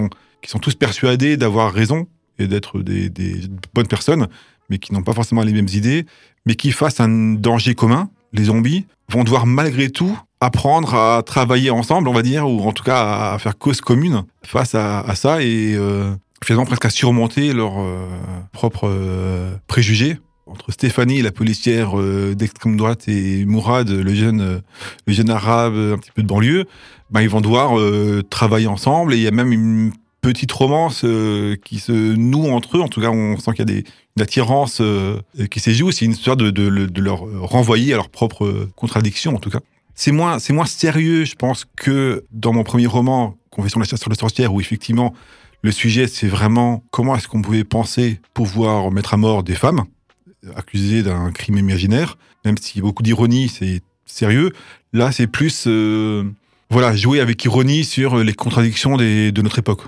sont 0.46 0.58
tous 0.58 0.74
persuadés 0.74 1.38
d'avoir 1.38 1.72
raison 1.72 2.06
et 2.38 2.46
d'être 2.48 2.82
des, 2.82 3.08
des 3.08 3.40
bonnes 3.72 3.88
personnes, 3.88 4.28
mais 4.68 4.76
qui 4.76 4.92
n'ont 4.92 5.02
pas 5.02 5.14
forcément 5.14 5.44
les 5.44 5.54
mêmes 5.54 5.68
idées, 5.72 6.04
mais 6.44 6.56
qui, 6.56 6.72
face 6.72 7.00
à 7.00 7.04
un 7.04 7.32
danger 7.32 7.74
commun, 7.74 8.10
les 8.34 8.44
zombies, 8.44 8.84
vont 9.08 9.24
devoir 9.24 9.46
malgré 9.46 9.88
tout 9.88 10.18
apprendre 10.40 10.94
à 10.94 11.22
travailler 11.22 11.70
ensemble, 11.70 12.08
on 12.08 12.12
va 12.12 12.22
dire, 12.22 12.48
ou 12.48 12.60
en 12.60 12.72
tout 12.72 12.84
cas 12.84 13.32
à 13.32 13.38
faire 13.38 13.56
cause 13.56 13.80
commune 13.80 14.24
face 14.42 14.74
à, 14.74 15.14
ça 15.14 15.42
et 15.42 15.74
euh, 15.74 16.12
finalement 16.44 16.66
presque 16.66 16.84
à 16.84 16.90
surmonter 16.90 17.52
leurs 17.52 17.80
euh, 17.80 18.06
propres 18.52 18.88
euh, 18.88 19.54
préjugés. 19.66 20.18
Entre 20.48 20.70
Stéphanie, 20.70 21.22
la 21.22 21.32
policière 21.32 21.96
d'extrême 22.36 22.76
droite, 22.76 23.08
et 23.08 23.44
Mourad, 23.44 23.90
le 23.90 24.14
jeune, 24.14 24.62
le 25.04 25.12
jeune 25.12 25.28
arabe 25.28 25.74
un 25.74 25.98
petit 25.98 26.12
peu 26.12 26.22
de 26.22 26.28
banlieue, 26.28 26.66
ben, 27.10 27.20
ils 27.20 27.28
vont 27.28 27.40
devoir 27.40 27.72
travailler 28.30 28.68
ensemble 28.68 29.12
et 29.12 29.16
il 29.16 29.24
y 29.24 29.26
a 29.26 29.32
même 29.32 29.50
une 29.50 29.92
petite 30.20 30.52
romance 30.52 31.04
qui 31.64 31.80
se 31.80 32.14
noue 32.14 32.48
entre 32.52 32.76
eux. 32.76 32.80
En 32.80 32.86
tout 32.86 33.00
cas, 33.00 33.10
on 33.10 33.36
sent 33.38 33.50
qu'il 33.56 33.58
y 33.58 33.62
a 33.62 33.64
des, 33.64 33.84
une 34.16 34.22
attirance 34.22 34.80
qui 35.50 35.58
s'est 35.58 35.74
joue. 35.74 35.90
C'est 35.90 36.04
une 36.04 36.12
histoire 36.12 36.36
de, 36.36 36.50
de 36.52 37.00
leur 37.00 37.24
renvoyer 37.40 37.92
à 37.94 37.96
leurs 37.96 38.08
propres 38.08 38.68
contradictions, 38.76 39.34
en 39.34 39.40
tout 39.40 39.50
cas. 39.50 39.58
C'est 39.98 40.12
moins, 40.12 40.38
c'est 40.38 40.52
moins 40.52 40.66
sérieux, 40.66 41.24
je 41.24 41.34
pense, 41.34 41.64
que 41.74 42.24
dans 42.30 42.52
mon 42.52 42.62
premier 42.62 42.86
roman, 42.86 43.36
Confession 43.50 43.80
de 43.80 43.84
la 43.84 43.88
chasse 43.88 44.00
sur 44.00 44.10
les 44.10 44.16
sorcières, 44.16 44.52
où 44.52 44.60
effectivement, 44.60 45.14
le 45.62 45.72
sujet, 45.72 46.06
c'est 46.06 46.28
vraiment 46.28 46.84
comment 46.90 47.16
est-ce 47.16 47.26
qu'on 47.26 47.40
pouvait 47.40 47.64
penser 47.64 48.20
pouvoir 48.34 48.90
mettre 48.90 49.14
à 49.14 49.16
mort 49.16 49.42
des 49.42 49.54
femmes 49.54 49.84
accusées 50.54 51.02
d'un 51.02 51.32
crime 51.32 51.56
imaginaire, 51.56 52.18
même 52.44 52.58
s'il 52.58 52.76
y 52.76 52.80
a 52.80 52.82
beaucoup 52.82 53.02
d'ironie, 53.02 53.48
c'est 53.48 53.80
sérieux. 54.04 54.52
Là, 54.92 55.10
c'est 55.12 55.26
plus, 55.26 55.64
euh, 55.66 56.24
voilà, 56.68 56.94
jouer 56.94 57.20
avec 57.20 57.42
ironie 57.46 57.84
sur 57.84 58.18
les 58.18 58.34
contradictions 58.34 58.98
de 58.98 59.40
notre 59.40 59.58
époque. 59.58 59.80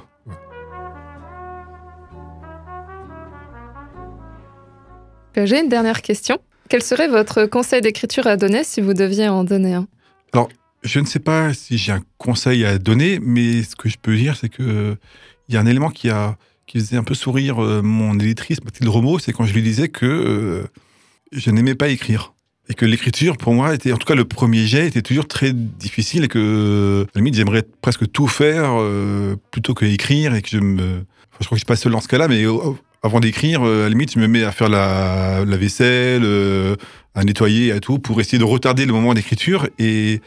J'ai 5.36 5.60
une 5.60 5.68
dernière 5.68 6.02
question. 6.02 6.38
Quel 6.68 6.82
serait 6.82 7.08
votre 7.08 7.44
conseil 7.44 7.80
d'écriture 7.82 8.26
à 8.26 8.36
donner 8.36 8.64
si 8.64 8.80
vous 8.80 8.94
deviez 8.94 9.28
en 9.28 9.44
donner 9.44 9.74
un? 9.74 9.86
Je 10.84 11.00
ne 11.00 11.06
sais 11.06 11.18
pas 11.18 11.52
si 11.54 11.76
j'ai 11.76 11.90
un 11.90 12.02
conseil 12.18 12.64
à 12.64 12.78
donner, 12.78 13.18
mais 13.20 13.64
ce 13.64 13.74
que 13.74 13.88
je 13.88 13.98
peux 14.00 14.16
dire, 14.16 14.36
c'est 14.36 14.48
que 14.48 14.96
il 15.48 15.54
y 15.54 15.58
a 15.58 15.60
un 15.60 15.66
élément 15.66 15.90
qui 15.90 16.08
a 16.08 16.36
qui 16.66 16.78
faisait 16.78 16.96
un 16.96 17.02
peu 17.02 17.14
sourire 17.14 17.62
euh, 17.64 17.82
mon 17.82 18.18
éditrice 18.18 18.62
Mathilde 18.62 18.88
Romo, 18.88 19.18
c'est 19.18 19.32
quand 19.32 19.44
je 19.44 19.54
lui 19.54 19.62
disais 19.62 19.88
que 19.88 20.06
euh, 20.06 20.66
je 21.32 21.50
n'aimais 21.50 21.74
pas 21.74 21.88
écrire. 21.88 22.34
Et 22.68 22.74
que 22.74 22.84
l'écriture 22.84 23.38
pour 23.38 23.54
moi 23.54 23.74
était, 23.74 23.92
en 23.92 23.96
tout 23.96 24.06
cas 24.06 24.14
le 24.14 24.26
premier 24.26 24.66
jet, 24.66 24.86
était 24.86 25.00
toujours 25.00 25.26
très 25.26 25.54
difficile 25.54 26.24
et 26.24 26.28
que 26.28 27.06
à 27.08 27.10
la 27.14 27.20
limite 27.20 27.34
j'aimerais 27.34 27.64
presque 27.80 28.10
tout 28.12 28.28
faire 28.28 28.72
euh, 28.74 29.36
plutôt 29.50 29.72
que 29.72 29.86
écrire 29.86 30.34
et 30.34 30.42
que 30.42 30.50
je 30.50 30.58
me, 30.58 31.06
je 31.40 31.46
crois 31.46 31.50
que 31.50 31.56
je 31.56 31.60
suis 31.60 31.64
pas 31.64 31.76
seul 31.76 31.92
dans 31.92 32.00
ce 32.02 32.08
cas-là, 32.08 32.28
mais 32.28 32.44
euh, 32.44 32.52
avant 33.02 33.20
d'écrire, 33.20 33.62
euh, 33.64 33.80
à 33.80 33.82
la 33.84 33.88
limite 33.90 34.12
je 34.14 34.18
me 34.18 34.26
mets 34.26 34.44
à 34.44 34.52
faire 34.52 34.68
la, 34.68 35.44
vaisselle, 35.44 36.22
euh, 36.24 36.76
à 37.14 37.24
nettoyer 37.24 37.74
et 37.74 37.80
tout 37.80 37.98
pour 37.98 38.20
essayer 38.20 38.38
de 38.38 38.44
retarder 38.44 38.86
le 38.86 38.92
moment 38.92 39.14
d'écriture 39.14 39.68
et 39.78 40.20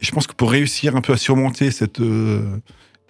je 0.00 0.10
pense 0.10 0.26
que 0.26 0.34
pour 0.34 0.50
réussir 0.50 0.96
un 0.96 1.00
peu 1.00 1.12
à 1.12 1.16
surmonter 1.16 1.70
cette 1.70 2.00
euh, 2.00 2.58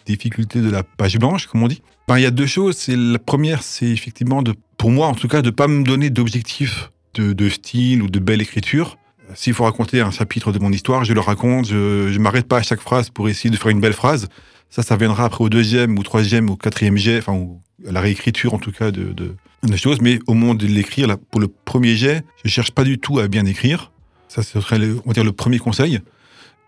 difficulté 0.04 0.60
de 0.60 0.70
la 0.70 0.82
page 0.82 1.18
blanche, 1.18 1.46
comme 1.46 1.62
on 1.62 1.68
dit, 1.68 1.82
ben, 2.06 2.18
il 2.18 2.22
y 2.22 2.26
a 2.26 2.30
deux 2.30 2.46
choses. 2.46 2.86
La 2.88 3.18
première, 3.18 3.62
c'est 3.62 3.88
effectivement 3.88 4.42
pour 4.78 4.90
moi 4.90 5.08
en 5.08 5.14
tout 5.14 5.28
cas, 5.28 5.42
de 5.42 5.50
pas 5.50 5.66
me 5.66 5.82
donner 5.82 6.10
d'objectif 6.10 6.92
de, 7.14 7.32
de 7.32 7.48
style 7.48 8.02
ou 8.02 8.08
de 8.08 8.18
belle 8.18 8.42
écriture. 8.42 8.98
S'il 9.34 9.54
faut 9.54 9.64
raconter 9.64 10.00
un 10.00 10.12
chapitre 10.12 10.52
de 10.52 10.60
mon 10.60 10.70
histoire, 10.70 11.04
je 11.04 11.12
le 11.12 11.20
raconte. 11.20 11.66
Je, 11.66 12.12
je 12.12 12.18
m'arrête 12.20 12.46
pas 12.46 12.58
à 12.58 12.62
chaque 12.62 12.80
phrase 12.80 13.10
pour 13.10 13.28
essayer 13.28 13.50
de 13.50 13.56
faire 13.56 13.70
une 13.70 13.80
belle 13.80 13.92
phrase. 13.92 14.28
Ça, 14.70 14.82
ça 14.82 14.96
viendra 14.96 15.24
après 15.24 15.44
au 15.44 15.48
deuxième 15.48 15.98
ou 15.98 16.02
troisième 16.02 16.50
ou 16.50 16.56
quatrième 16.56 16.96
jet, 16.96 17.18
enfin, 17.18 17.34
ou 17.34 17.60
à 17.86 17.92
la 17.92 18.00
réécriture 18.00 18.54
en 18.54 18.58
tout 18.58 18.72
cas 18.72 18.90
de, 18.90 19.12
de, 19.12 19.34
de 19.62 19.76
choses. 19.76 20.00
Mais 20.00 20.18
au 20.26 20.34
moment 20.34 20.54
de 20.54 20.66
l'écrire, 20.66 21.16
pour 21.30 21.40
le 21.40 21.48
premier 21.48 21.96
jet, 21.96 22.24
je 22.44 22.50
cherche 22.50 22.72
pas 22.72 22.84
du 22.84 22.98
tout 22.98 23.18
à 23.18 23.28
bien 23.28 23.46
écrire. 23.46 23.92
Ça, 24.28 24.42
ce 24.42 24.60
serait, 24.60 24.78
le, 24.78 25.00
on 25.04 25.08
va 25.08 25.14
dire, 25.14 25.24
le 25.24 25.32
premier 25.32 25.58
conseil. 25.58 26.00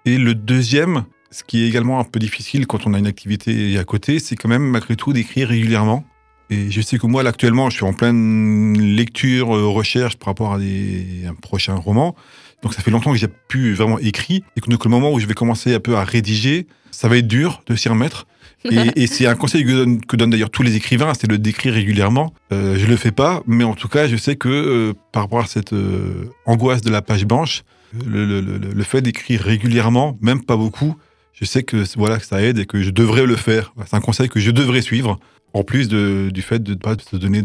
Et 0.05 0.17
le 0.17 0.35
deuxième, 0.35 1.05
ce 1.31 1.43
qui 1.45 1.65
est 1.65 1.69
également 1.69 2.01
un 2.01 2.05
peu 2.05 2.19
difficile 2.19 2.67
quand 2.67 2.87
on 2.87 2.95
a 2.95 2.99
une 2.99 3.07
activité 3.07 3.77
à 3.79 3.85
côté, 3.85 4.21
c'est 4.21 4.37
quand 4.37 4.49
même 4.49 4.63
malgré 4.63 4.97
tout 4.97 5.13
d'écrire 5.13 5.49
régulièrement. 5.49 6.05
Et 6.51 6.71
je 6.71 6.81
sais 6.81 6.97
que 6.99 7.07
moi, 7.07 7.23
là, 7.23 7.31
actuellement, 7.31 7.69
je 7.69 7.77
suis 7.77 7.85
en 7.85 7.93
pleine 7.93 8.79
lecture, 8.79 9.55
euh, 9.55 9.67
recherche 9.67 10.17
par 10.17 10.29
rapport 10.29 10.55
à 10.55 10.57
un 10.57 11.35
prochain 11.43 11.75
roman. 11.75 12.15
Donc 12.63 12.75
ça 12.75 12.83
fait 12.83 12.91
longtemps 12.91 13.13
que 13.13 13.19
j'ai 13.19 13.29
plus 13.29 13.75
vraiment 13.75 13.99
écrit 13.99 14.43
et 14.57 14.61
que 14.61 14.69
donc, 14.69 14.85
le 14.85 14.91
moment 14.91 15.13
où 15.13 15.21
je 15.21 15.27
vais 15.27 15.35
commencer 15.35 15.75
un 15.75 15.81
peu 15.81 15.97
à 15.97 16.05
rédiger, 16.05 16.67
ça 16.91 17.09
va 17.09 17.17
être 17.19 17.27
dur 17.29 17.63
de 17.67 17.77
s'y 17.77 17.89
remettre. 17.89 18.27
Et, 18.73 19.05
et 19.05 19.07
c'est 19.07 19.27
un 19.29 19.37
conseil 19.37 19.65
que 19.65 19.71
donnent, 19.71 20.01
que 20.05 20.17
donnent 20.17 20.31
d'ailleurs 20.31 20.51
tous 20.51 20.65
les 20.65 20.75
écrivains, 20.75 21.13
c'est 21.15 21.29
de 21.29 21.37
d'écrire 21.37 21.73
régulièrement. 21.75 22.35
Euh, 22.53 22.77
je 22.77 22.87
le 22.87 22.97
fais 22.97 23.13
pas, 23.13 23.41
mais 23.47 23.63
en 23.63 23.75
tout 23.75 23.87
cas, 23.87 24.09
je 24.09 24.17
sais 24.17 24.35
que 24.35 24.49
euh, 24.49 24.93
par 25.13 25.23
rapport 25.23 25.39
à 25.39 25.47
cette 25.47 25.73
euh, 25.73 26.25
angoisse 26.45 26.81
de 26.81 26.91
la 26.91 27.01
page 27.01 27.25
blanche, 27.25 27.63
le, 28.05 28.27
le- 28.27 28.41
le- 28.41 28.59
le 28.59 28.83
fait 28.83 29.01
d'écrire 29.01 29.41
régulièrement, 29.43 30.19
même 30.21 30.43
pas 30.45 30.57
beaucoup, 30.57 30.97
je 31.35 31.45
sais 31.45 31.63
que 31.63 31.85
voilà 31.97 32.19
que 32.19 32.27
ça 32.27 32.43
aide 32.43 32.59
et 32.59 32.67
que 32.67 32.83
je 32.83 32.91
devrais 32.91 33.27
le 33.27 33.37
faire. 33.37 33.73
C'est 33.87 33.95
un 33.95 34.01
conseil 34.01 34.29
que 34.29 34.41
je 34.41 34.51
devrais 34.51 34.83
suivre. 34.83 35.21
En 35.55 35.63
plus 35.63 35.87
de- 35.89 36.29
du 36.35 36.43
fait 36.43 36.61
de 36.61 36.73
ne 36.73 36.79
pas 36.79 36.97
se 36.99 37.15
donner 37.17 37.43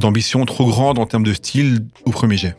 d'ambition 0.00 0.44
trop 0.44 0.66
grande 0.66 0.98
en 0.98 1.06
termes 1.06 1.22
de 1.24 1.32
style 1.34 1.86
au 2.04 2.10
premier 2.10 2.36
jet. 2.36 2.56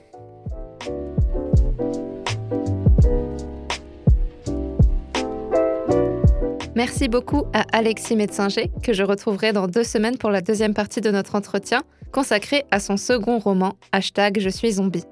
Merci 6.79 7.09
beaucoup 7.09 7.43
à 7.51 7.65
Alexis 7.77 8.15
Metzinger, 8.15 8.71
que 8.81 8.93
je 8.93 9.03
retrouverai 9.03 9.51
dans 9.51 9.67
deux 9.67 9.83
semaines 9.83 10.17
pour 10.17 10.29
la 10.29 10.39
deuxième 10.39 10.73
partie 10.73 11.01
de 11.01 11.11
notre 11.11 11.35
entretien, 11.35 11.81
consacré 12.13 12.63
à 12.71 12.79
son 12.79 12.95
second 12.95 13.37
roman, 13.37 13.73
hashtag 13.91 14.39
Je 14.39 14.47
suis 14.47 14.71
zombie. 14.71 15.03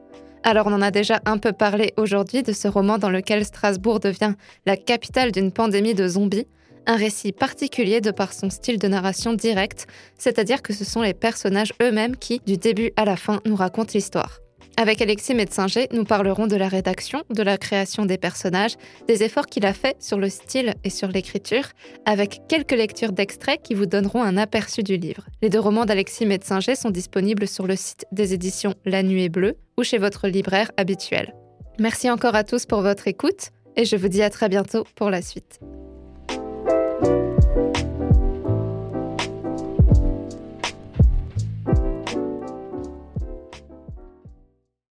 Alors 0.46 0.68
on 0.68 0.72
en 0.72 0.82
a 0.82 0.92
déjà 0.92 1.20
un 1.26 1.38
peu 1.38 1.52
parlé 1.52 1.94
aujourd'hui 1.98 2.42
de 2.42 2.54
ce 2.54 2.70
roman 2.70 2.98
dans 2.98 3.10
lequel 3.10 3.44
Strasbourg 3.44 4.00
devient 4.00 4.36
la 4.66 4.78
capitale 4.78 5.34
d'une 5.34 5.52
pandémie 5.52 5.94
de 5.94 6.08
zombies, 6.08 6.48
un 6.86 6.96
récit 6.96 7.34
particulier 7.34 8.00
de 8.00 8.12
par 8.12 8.32
son 8.32 8.50
style 8.50 8.80
de 8.80 8.88
narration 8.88 9.34
direct, 9.34 9.88
c'est-à-dire 10.18 10.62
que 10.62 10.72
ce 10.72 10.86
sont 10.86 11.02
les 11.02 11.14
personnages 11.14 11.74
eux-mêmes 11.82 12.16
qui, 12.16 12.40
du 12.46 12.56
début 12.56 12.92
à 12.96 13.04
la 13.04 13.18
fin, 13.18 13.42
nous 13.46 13.58
racontent 13.58 13.92
l'histoire. 13.94 14.40
Avec 14.80 15.02
Alexis 15.02 15.34
Metzinger, 15.34 15.88
nous 15.92 16.04
parlerons 16.04 16.46
de 16.46 16.56
la 16.56 16.68
rédaction, 16.68 17.24
de 17.32 17.42
la 17.42 17.58
création 17.58 18.06
des 18.06 18.20
personnages, 18.20 18.76
des 19.08 19.24
efforts 19.24 19.48
qu'il 19.48 19.66
a 19.66 19.74
fait 19.74 19.96
sur 20.00 20.20
le 20.20 20.30
style 20.30 20.76
et 20.84 20.92
sur 20.92 21.08
l'écriture, 21.08 21.64
avec 22.06 22.42
quelques 22.48 22.74
lectures 22.74 23.12
d'extraits 23.12 23.60
qui 23.64 23.74
vous 23.74 23.88
donneront 23.88 24.22
un 24.22 24.38
aperçu 24.38 24.84
du 24.84 24.98
livre. 24.98 25.26
Les 25.42 25.50
deux 25.50 25.60
romans 25.60 25.86
d'Alexis 25.86 26.28
Metzinger 26.28 26.76
sont 26.76 26.92
disponibles 26.92 27.48
sur 27.48 27.66
le 27.66 27.76
site 27.76 28.06
des 28.12 28.36
éditions 28.36 28.76
La 28.86 29.02
Nuée 29.02 29.30
Bleue 29.30 29.58
ou 29.80 29.84
chez 29.84 29.98
votre 29.98 30.28
libraire 30.28 30.70
habituel. 30.78 31.34
Merci 31.80 32.12
encore 32.12 32.36
à 32.36 32.44
tous 32.44 32.68
pour 32.68 32.82
votre 32.82 33.08
écoute 33.08 33.50
et 33.76 33.84
je 33.84 33.96
vous 33.96 34.10
dis 34.10 34.22
à 34.22 34.30
très 34.30 34.48
bientôt 34.48 34.86
pour 34.96 35.10
la 35.10 35.24
suite. 35.24 35.60